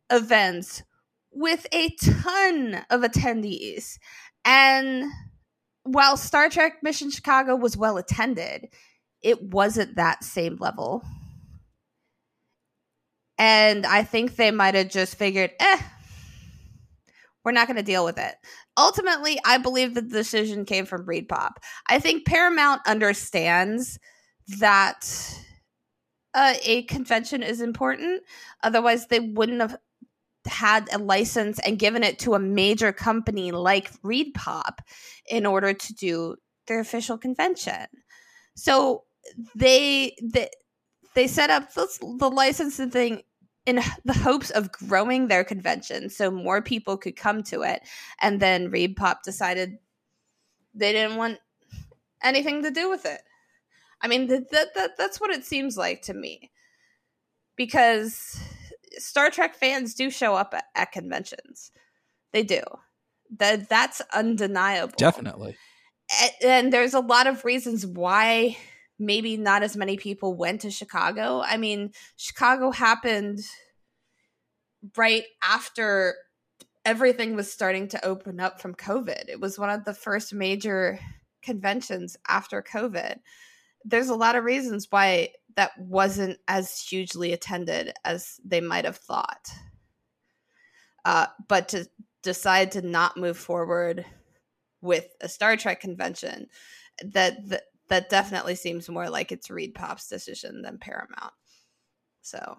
events 0.09 0.83
with 1.31 1.65
a 1.73 1.89
ton 2.01 2.85
of 2.89 3.01
attendees. 3.01 3.97
And 4.45 5.05
while 5.83 6.15
Star 6.15 6.49
Trek 6.49 6.83
Mission 6.83 7.09
Chicago 7.09 7.55
was 7.55 7.75
well 7.75 7.97
attended, 7.97 8.69
it 9.21 9.41
wasn't 9.41 9.95
that 9.95 10.23
same 10.23 10.57
level. 10.59 11.03
And 13.45 13.85
I 13.85 14.03
think 14.03 14.37
they 14.37 14.51
might 14.51 14.73
have 14.73 14.87
just 14.87 15.15
figured, 15.17 15.51
eh, 15.59 15.81
we're 17.43 17.51
not 17.51 17.67
going 17.67 17.75
to 17.75 17.83
deal 17.83 18.05
with 18.05 18.17
it. 18.17 18.35
Ultimately, 18.77 19.37
I 19.45 19.57
believe 19.57 19.93
the 19.93 20.01
decision 20.01 20.63
came 20.63 20.85
from 20.85 21.05
ReedPop. 21.05 21.55
I 21.89 21.99
think 21.99 22.25
Paramount 22.25 22.79
understands 22.87 23.99
that 24.59 25.03
uh, 26.33 26.53
a 26.63 26.83
convention 26.83 27.43
is 27.43 27.59
important. 27.59 28.23
Otherwise, 28.63 29.07
they 29.07 29.19
wouldn't 29.19 29.59
have 29.59 29.75
had 30.47 30.87
a 30.93 30.97
license 30.97 31.59
and 31.59 31.77
given 31.77 32.01
it 32.01 32.19
to 32.19 32.35
a 32.35 32.39
major 32.39 32.93
company 32.93 33.51
like 33.51 33.91
Reed 34.03 34.33
Pop 34.35 34.79
in 35.29 35.45
order 35.45 35.73
to 35.73 35.93
do 35.93 36.37
their 36.67 36.79
official 36.79 37.17
convention. 37.17 37.87
So 38.55 39.03
they 39.53 40.15
they, 40.23 40.49
they 41.13 41.27
set 41.27 41.49
up 41.49 41.73
the, 41.73 41.89
the 42.19 42.29
licensing 42.29 42.89
thing 42.89 43.23
in 43.65 43.79
the 44.05 44.13
hopes 44.13 44.49
of 44.49 44.71
growing 44.71 45.27
their 45.27 45.43
convention 45.43 46.09
so 46.09 46.29
more 46.29 46.61
people 46.61 46.97
could 46.97 47.15
come 47.15 47.43
to 47.43 47.61
it. 47.61 47.81
And 48.21 48.39
then 48.39 48.71
ReedPop 48.71 49.23
decided 49.23 49.77
they 50.73 50.91
didn't 50.91 51.17
want 51.17 51.39
anything 52.21 52.63
to 52.63 52.71
do 52.71 52.89
with 52.89 53.05
it. 53.05 53.21
I 54.01 54.07
mean, 54.07 54.27
that, 54.27 54.51
that, 54.51 54.97
that's 54.97 55.21
what 55.21 55.29
it 55.29 55.45
seems 55.45 55.77
like 55.77 56.01
to 56.03 56.13
me. 56.13 56.51
Because 57.55 58.39
Star 58.97 59.29
Trek 59.29 59.55
fans 59.55 59.93
do 59.93 60.09
show 60.09 60.35
up 60.35 60.53
at, 60.53 60.65
at 60.75 60.91
conventions. 60.91 61.71
They 62.31 62.43
do. 62.43 62.61
That 63.37 63.69
that's 63.69 64.01
undeniable. 64.13 64.93
Definitely. 64.97 65.55
And, 66.21 66.31
and 66.43 66.73
there's 66.73 66.93
a 66.93 66.99
lot 66.99 67.27
of 67.27 67.45
reasons 67.45 67.85
why 67.85 68.57
maybe 68.99 69.37
not 69.37 69.63
as 69.63 69.75
many 69.75 69.97
people 69.97 70.35
went 70.35 70.61
to 70.61 70.71
Chicago. 70.71 71.41
I 71.45 71.57
mean, 71.57 71.91
Chicago 72.15 72.71
happened 72.71 73.39
right 74.97 75.23
after 75.41 76.15
everything 76.85 77.35
was 77.35 77.51
starting 77.51 77.87
to 77.89 78.05
open 78.05 78.39
up 78.39 78.61
from 78.61 78.75
COVID. 78.75 79.29
It 79.29 79.39
was 79.39 79.57
one 79.57 79.69
of 79.69 79.85
the 79.85 79.93
first 79.93 80.33
major 80.33 80.99
conventions 81.41 82.17
after 82.27 82.61
COVID. 82.61 83.17
There's 83.85 84.09
a 84.09 84.15
lot 84.15 84.35
of 84.35 84.43
reasons 84.43 84.87
why 84.89 85.29
that 85.55 85.71
wasn't 85.77 86.39
as 86.47 86.79
hugely 86.79 87.33
attended 87.33 87.93
as 88.03 88.39
they 88.43 88.61
might 88.61 88.85
have 88.85 88.97
thought. 88.97 89.49
Uh, 91.05 91.27
but 91.47 91.69
to 91.69 91.87
decide 92.21 92.71
to 92.71 92.81
not 92.81 93.17
move 93.17 93.37
forward 93.37 94.05
with 94.81 95.07
a 95.21 95.29
Star 95.29 95.57
Trek 95.57 95.81
convention, 95.81 96.47
that, 97.03 97.49
that 97.49 97.63
that 97.89 98.09
definitely 98.09 98.55
seems 98.55 98.89
more 98.89 99.09
like 99.09 99.31
it's 99.31 99.49
Reed 99.49 99.75
Pop's 99.75 100.07
decision 100.07 100.61
than 100.61 100.77
Paramount. 100.77 101.33
So, 102.21 102.57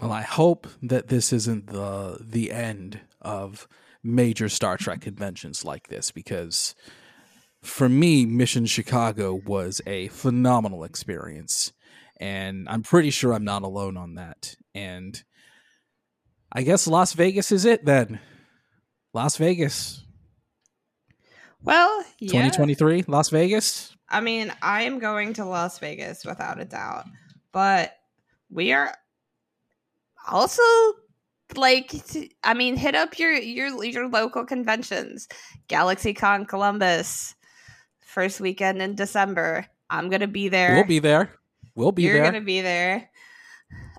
Well, 0.00 0.12
I 0.12 0.22
hope 0.22 0.66
that 0.82 1.08
this 1.08 1.32
isn't 1.32 1.68
the 1.68 2.18
the 2.20 2.52
end 2.52 3.00
of 3.20 3.68
major 4.02 4.48
Star 4.48 4.76
Trek 4.76 5.00
conventions 5.00 5.64
like 5.64 5.88
this 5.88 6.10
because 6.10 6.74
for 7.62 7.88
me, 7.88 8.26
Mission 8.26 8.66
Chicago 8.66 9.34
was 9.34 9.80
a 9.86 10.08
phenomenal 10.08 10.84
experience. 10.84 11.72
And 12.20 12.68
I'm 12.68 12.82
pretty 12.82 13.10
sure 13.10 13.32
I'm 13.32 13.44
not 13.44 13.62
alone 13.62 13.96
on 13.96 14.14
that. 14.14 14.56
And 14.74 15.22
I 16.52 16.62
guess 16.62 16.86
Las 16.86 17.12
Vegas 17.12 17.52
is 17.52 17.64
it 17.64 17.84
then. 17.84 18.20
Las 19.12 19.36
Vegas. 19.36 20.04
Well, 21.68 22.02
yeah. 22.18 22.48
2023, 22.48 23.04
Las 23.08 23.28
Vegas. 23.28 23.94
I 24.08 24.20
mean, 24.22 24.50
I 24.62 24.84
am 24.84 24.98
going 24.98 25.34
to 25.34 25.44
Las 25.44 25.78
Vegas 25.78 26.24
without 26.24 26.58
a 26.58 26.64
doubt, 26.64 27.04
but 27.52 27.92
we 28.50 28.72
are 28.72 28.94
also 30.26 30.62
like 31.56 31.92
I 32.42 32.54
mean, 32.54 32.76
hit 32.76 32.94
up 32.94 33.18
your 33.18 33.32
your 33.32 33.84
your 33.84 34.08
local 34.08 34.46
conventions. 34.46 35.28
GalaxyCon 35.68 36.48
Columbus, 36.48 37.34
first 38.00 38.40
weekend 38.40 38.80
in 38.80 38.94
December. 38.94 39.66
I'm 39.90 40.08
gonna 40.08 40.26
be 40.26 40.48
there. 40.48 40.74
We'll 40.74 40.84
be 40.84 41.00
there. 41.00 41.34
We'll 41.74 41.92
be 41.92 42.04
You're 42.04 42.14
there. 42.14 42.24
gonna 42.24 42.40
be 42.40 42.62
there. 42.62 43.10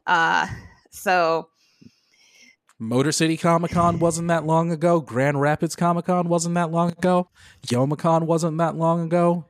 Uh 0.07 0.47
so 0.89 1.49
Motor 2.80 3.11
City 3.11 3.36
Comic 3.36 3.71
Con 3.71 3.99
wasn't 3.99 4.30
that 4.30 4.45
long 4.45 4.71
ago. 4.71 5.01
Grand 5.01 5.41
Rapids 5.41 5.75
Comic 5.75 6.05
Con 6.05 6.30
wasn't 6.30 6.55
that 6.55 6.71
long 6.71 6.91
ago. 6.91 7.30
Youmacon 7.67 8.23
wasn't 8.23 8.57
that 8.57 8.75
long 8.75 9.01
ago. 9.01 9.45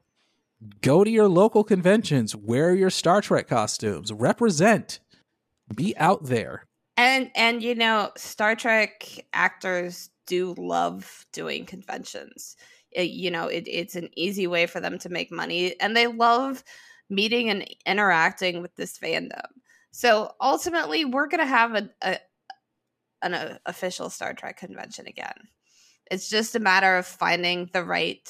Go 0.81 1.03
to 1.03 1.09
your 1.09 1.27
local 1.27 1.63
conventions. 1.63 2.35
Wear 2.35 2.73
your 2.73 2.89
Star 2.89 3.21
Trek 3.21 3.47
costumes. 3.47 4.11
Represent. 4.11 4.99
Be 5.75 5.95
out 5.97 6.25
there. 6.25 6.65
and 6.97 7.29
and 7.35 7.61
you 7.61 7.75
know, 7.75 8.11
Star 8.17 8.55
Trek 8.55 9.07
actors 9.33 10.09
do 10.25 10.55
love 10.57 11.25
doing 11.31 11.65
conventions. 11.65 12.55
It- 12.91 13.11
you 13.11 13.29
know, 13.29 13.45
it, 13.47 13.65
it's 13.67 13.95
an 13.95 14.09
easy 14.15 14.47
way 14.47 14.65
for 14.65 14.79
them 14.79 14.97
to 14.99 15.09
make 15.09 15.31
money, 15.31 15.79
and 15.79 15.95
they 15.95 16.07
love 16.07 16.63
meeting 17.11 17.49
and 17.51 17.63
interacting 17.85 18.61
with 18.63 18.75
this 18.75 18.97
fandom. 18.97 19.45
So 19.91 20.31
ultimately, 20.41 21.05
we're 21.05 21.27
gonna 21.27 21.45
have 21.45 21.75
a, 21.75 21.89
a 22.01 22.17
an 23.21 23.33
uh, 23.33 23.57
official 23.65 24.09
Star 24.09 24.33
Trek 24.33 24.57
convention 24.57 25.07
again. 25.07 25.47
It's 26.11 26.29
just 26.29 26.55
a 26.55 26.59
matter 26.59 26.97
of 26.97 27.05
finding 27.05 27.69
the 27.71 27.83
right 27.83 28.27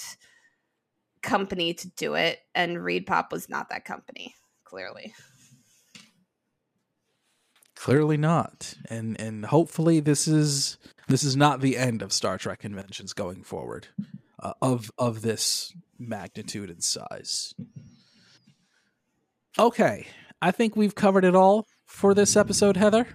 company 1.21 1.73
to 1.73 1.89
do 1.91 2.15
it, 2.15 2.39
and 2.55 2.83
Reed 2.83 3.05
Pop 3.05 3.31
was 3.31 3.49
not 3.49 3.69
that 3.69 3.85
company, 3.85 4.35
clearly. 4.63 5.13
Clearly 7.75 8.17
not. 8.17 8.73
And 8.89 9.19
and 9.21 9.45
hopefully 9.45 10.01
this 10.01 10.27
is 10.27 10.77
this 11.07 11.23
is 11.23 11.37
not 11.37 11.61
the 11.61 11.77
end 11.77 12.01
of 12.01 12.11
Star 12.11 12.37
Trek 12.37 12.59
conventions 12.59 13.13
going 13.13 13.43
forward. 13.43 13.87
Uh, 14.41 14.53
of 14.61 14.91
of 14.97 15.21
this 15.21 15.73
magnitude 15.97 16.69
and 16.69 16.83
size. 16.83 17.53
Okay, 19.57 20.07
I 20.41 20.51
think 20.51 20.75
we've 20.75 20.95
covered 20.95 21.25
it 21.25 21.35
all 21.35 21.67
for 21.85 22.13
this 22.13 22.37
episode, 22.37 22.77
Heather. 22.77 23.07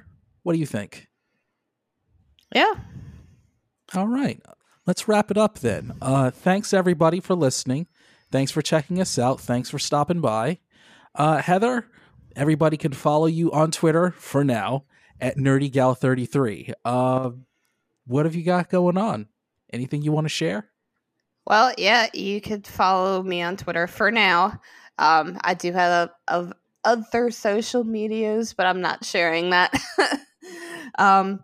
What 0.42 0.52
do 0.52 0.58
you 0.58 0.66
think? 0.66 1.08
Yeah. 2.52 2.74
All 3.94 4.08
right. 4.08 4.40
Let's 4.86 5.08
wrap 5.08 5.30
it 5.30 5.38
up 5.38 5.60
then. 5.60 5.96
Uh, 6.02 6.30
thanks 6.30 6.74
everybody 6.74 7.20
for 7.20 7.34
listening. 7.34 7.86
Thanks 8.30 8.50
for 8.50 8.62
checking 8.62 9.00
us 9.00 9.18
out. 9.18 9.40
Thanks 9.40 9.70
for 9.70 9.78
stopping 9.78 10.20
by. 10.20 10.58
Uh, 11.14 11.38
Heather, 11.38 11.86
everybody 12.36 12.76
can 12.76 12.92
follow 12.92 13.26
you 13.26 13.52
on 13.52 13.70
Twitter 13.70 14.10
for 14.10 14.44
now 14.44 14.84
at 15.20 15.36
NerdyGal33. 15.36 16.72
Uh, 16.84 17.30
what 18.06 18.26
have 18.26 18.34
you 18.34 18.42
got 18.42 18.68
going 18.68 18.98
on? 18.98 19.28
Anything 19.72 20.02
you 20.02 20.12
want 20.12 20.26
to 20.26 20.30
share? 20.30 20.68
Well, 21.46 21.72
yeah, 21.78 22.08
you 22.12 22.40
could 22.40 22.66
follow 22.66 23.22
me 23.22 23.42
on 23.42 23.56
Twitter 23.56 23.86
for 23.86 24.10
now. 24.10 24.60
Um, 24.98 25.38
I 25.42 25.54
do 25.54 25.72
have 25.72 26.10
a, 26.10 26.32
of 26.34 26.52
other 26.84 27.30
social 27.30 27.84
medias, 27.84 28.52
but 28.52 28.66
I'm 28.66 28.80
not 28.80 29.04
sharing 29.04 29.50
that. 29.50 29.74
um, 30.98 31.40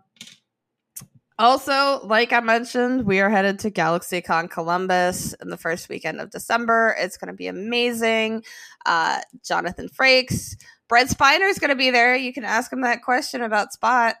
also, 1.41 2.05
like 2.05 2.33
I 2.33 2.39
mentioned, 2.39 3.05
we 3.05 3.19
are 3.19 3.29
headed 3.29 3.59
to 3.59 3.71
GalaxyCon 3.71 4.49
Columbus 4.49 5.33
in 5.41 5.49
the 5.49 5.57
first 5.57 5.89
weekend 5.89 6.21
of 6.21 6.29
December. 6.29 6.95
It's 6.99 7.17
going 7.17 7.29
to 7.29 7.37
be 7.37 7.47
amazing. 7.47 8.43
Uh, 8.85 9.21
Jonathan 9.43 9.89
Frakes, 9.89 10.55
Brent 10.87 11.09
Spiner 11.09 11.49
is 11.49 11.57
going 11.57 11.69
to 11.69 11.75
be 11.75 11.89
there. 11.89 12.15
You 12.15 12.31
can 12.31 12.43
ask 12.43 12.71
him 12.71 12.81
that 12.81 13.01
question 13.01 13.41
about 13.41 13.73
Spot. 13.73 14.15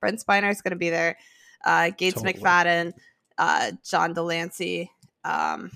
Brent 0.00 0.22
Spiner 0.24 0.50
is 0.50 0.62
going 0.62 0.72
to 0.72 0.78
be 0.78 0.90
there. 0.90 1.16
Uh, 1.64 1.90
Gates 1.96 2.20
Totally. 2.20 2.34
McFadden, 2.34 2.92
uh, 3.38 3.72
John 3.88 4.12
de 4.12 4.22
Lancie, 4.22 4.90
um, 5.24 5.70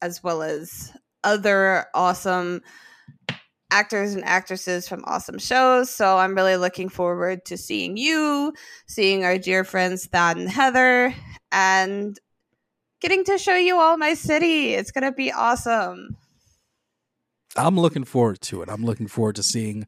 as 0.00 0.24
well 0.24 0.42
as 0.42 0.90
other 1.22 1.86
awesome 1.94 2.62
actors 3.70 4.14
and 4.14 4.24
actresses 4.24 4.88
from 4.88 5.04
awesome 5.06 5.38
shows. 5.38 5.90
So 5.90 6.18
I'm 6.18 6.34
really 6.34 6.56
looking 6.56 6.88
forward 6.88 7.44
to 7.46 7.56
seeing 7.56 7.96
you, 7.96 8.52
seeing 8.86 9.24
our 9.24 9.38
dear 9.38 9.64
friends 9.64 10.06
Thad 10.06 10.36
and 10.36 10.48
Heather, 10.48 11.14
and 11.52 12.18
getting 13.00 13.24
to 13.24 13.38
show 13.38 13.56
you 13.56 13.78
all 13.78 13.96
my 13.96 14.14
city. 14.14 14.74
It's 14.74 14.90
going 14.90 15.04
to 15.04 15.12
be 15.12 15.32
awesome. 15.32 16.16
I'm 17.56 17.78
looking 17.78 18.04
forward 18.04 18.40
to 18.42 18.62
it. 18.62 18.68
I'm 18.68 18.84
looking 18.84 19.08
forward 19.08 19.34
to 19.36 19.42
seeing 19.42 19.86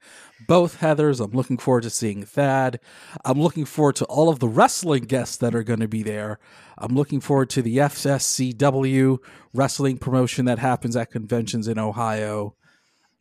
both 0.49 0.80
Heathers. 0.80 1.24
I'm 1.24 1.30
looking 1.30 1.59
forward 1.59 1.85
to 1.85 1.91
seeing 1.91 2.24
Thad. 2.24 2.80
I'm 3.24 3.41
looking 3.41 3.64
forward 3.66 3.95
to 3.97 4.05
all 4.07 4.28
of 4.28 4.41
the 4.41 4.49
wrestling 4.49 5.05
guests 5.05 5.37
that 5.37 5.55
are 5.55 5.62
going 5.62 5.78
to 5.78 5.87
be 5.87 6.03
there. 6.03 6.41
I'm 6.76 6.97
looking 6.97 7.20
forward 7.20 7.51
to 7.51 7.62
the 7.62 7.76
FSCW 7.76 9.18
wrestling 9.55 9.99
promotion 9.99 10.47
that 10.47 10.59
happens 10.59 10.97
at 10.97 11.12
conventions 11.12 11.68
in 11.68 11.78
Ohio. 11.78 12.57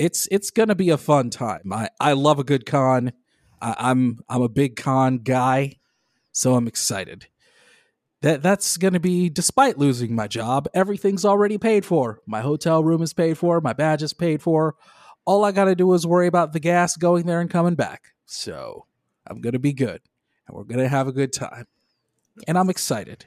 It's 0.01 0.27
it's 0.31 0.49
to 0.69 0.75
be 0.75 0.89
a 0.89 0.97
fun 0.97 1.29
time. 1.29 1.71
I, 1.71 1.89
I 1.99 2.13
love 2.13 2.39
a 2.39 2.43
good 2.43 2.65
con. 2.65 3.13
I, 3.61 3.75
I'm 3.77 4.19
I'm 4.27 4.41
a 4.41 4.49
big 4.49 4.75
con 4.75 5.19
guy, 5.19 5.75
so 6.31 6.55
I'm 6.55 6.67
excited. 6.67 7.27
That 8.23 8.41
that's 8.41 8.77
to 8.93 8.99
be 8.99 9.29
despite 9.29 9.77
losing 9.77 10.15
my 10.15 10.27
job, 10.27 10.67
everything's 10.73 11.23
already 11.23 11.59
paid 11.59 11.85
for. 11.85 12.19
My 12.25 12.41
hotel 12.41 12.83
room 12.83 13.03
is 13.03 13.13
paid 13.13 13.37
for, 13.37 13.61
my 13.61 13.73
badge 13.73 14.01
is 14.01 14.11
paid 14.11 14.41
for. 14.41 14.73
All 15.23 15.45
I 15.45 15.51
got 15.51 15.65
to 15.65 15.75
do 15.75 15.93
is 15.93 16.07
worry 16.07 16.25
about 16.25 16.53
the 16.53 16.59
gas 16.59 16.97
going 16.97 17.27
there 17.27 17.39
and 17.39 17.49
coming 17.49 17.75
back. 17.75 18.15
So, 18.25 18.87
I'm 19.27 19.39
to 19.53 19.59
be 19.59 19.71
good 19.71 20.01
and 20.47 20.57
we're 20.57 20.63
to 20.79 20.89
have 20.89 21.07
a 21.07 21.11
good 21.11 21.31
time. 21.31 21.65
And 22.47 22.57
I'm 22.57 22.71
excited. 22.71 23.25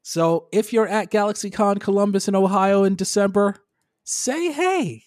So, 0.00 0.46
if 0.52 0.72
you're 0.72 0.86
at 0.86 1.10
GalaxyCon 1.10 1.80
Columbus 1.80 2.28
in 2.28 2.36
Ohio 2.36 2.84
in 2.84 2.94
December, 2.94 3.56
say 4.04 4.52
hey 4.52 5.03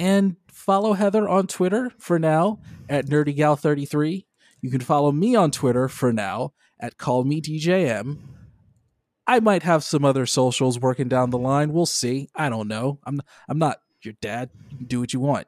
and 0.00 0.36
follow 0.50 0.94
Heather 0.94 1.28
on 1.28 1.46
Twitter 1.46 1.92
for 1.98 2.18
now 2.18 2.58
at 2.88 3.06
NerdyGal33. 3.06 4.24
You 4.62 4.70
can 4.70 4.80
follow 4.80 5.12
me 5.12 5.36
on 5.36 5.50
Twitter 5.50 5.88
for 5.88 6.10
now 6.10 6.54
at 6.80 6.96
CallMeDJM. 6.96 8.16
I 9.26 9.40
might 9.40 9.62
have 9.62 9.84
some 9.84 10.04
other 10.04 10.24
socials 10.24 10.80
working 10.80 11.08
down 11.08 11.30
the 11.30 11.38
line. 11.38 11.72
We'll 11.72 11.84
see. 11.84 12.30
I 12.34 12.48
don't 12.48 12.66
know. 12.66 12.98
I'm 13.04 13.20
I'm 13.48 13.58
not 13.58 13.82
your 14.02 14.14
dad. 14.22 14.50
You 14.78 14.86
do 14.86 15.00
what 15.00 15.12
you 15.12 15.20
want. 15.20 15.46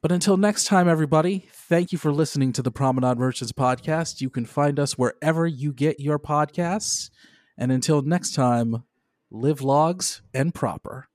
But 0.00 0.12
until 0.12 0.36
next 0.36 0.66
time, 0.66 0.88
everybody, 0.88 1.48
thank 1.52 1.90
you 1.90 1.98
for 1.98 2.12
listening 2.12 2.52
to 2.52 2.62
the 2.62 2.70
Promenade 2.70 3.18
Merchants 3.18 3.52
podcast. 3.52 4.20
You 4.20 4.30
can 4.30 4.46
find 4.46 4.78
us 4.78 4.96
wherever 4.96 5.46
you 5.46 5.72
get 5.72 5.98
your 5.98 6.18
podcasts. 6.18 7.10
And 7.58 7.72
until 7.72 8.02
next 8.02 8.34
time, 8.34 8.84
live 9.30 9.60
logs 9.60 10.22
and 10.32 10.54
proper. 10.54 11.08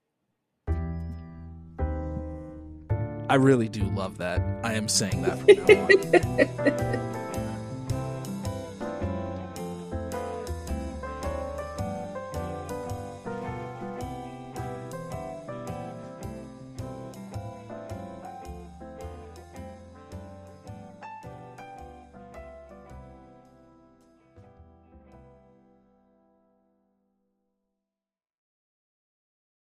I 3.29 3.35
really 3.35 3.69
do 3.69 3.83
love 3.83 4.17
that. 4.17 4.41
I 4.63 4.73
am 4.73 4.87
saying 4.87 5.21
that 5.21 5.39
from 5.39 5.65
now 5.67 7.03
on. 7.03 7.15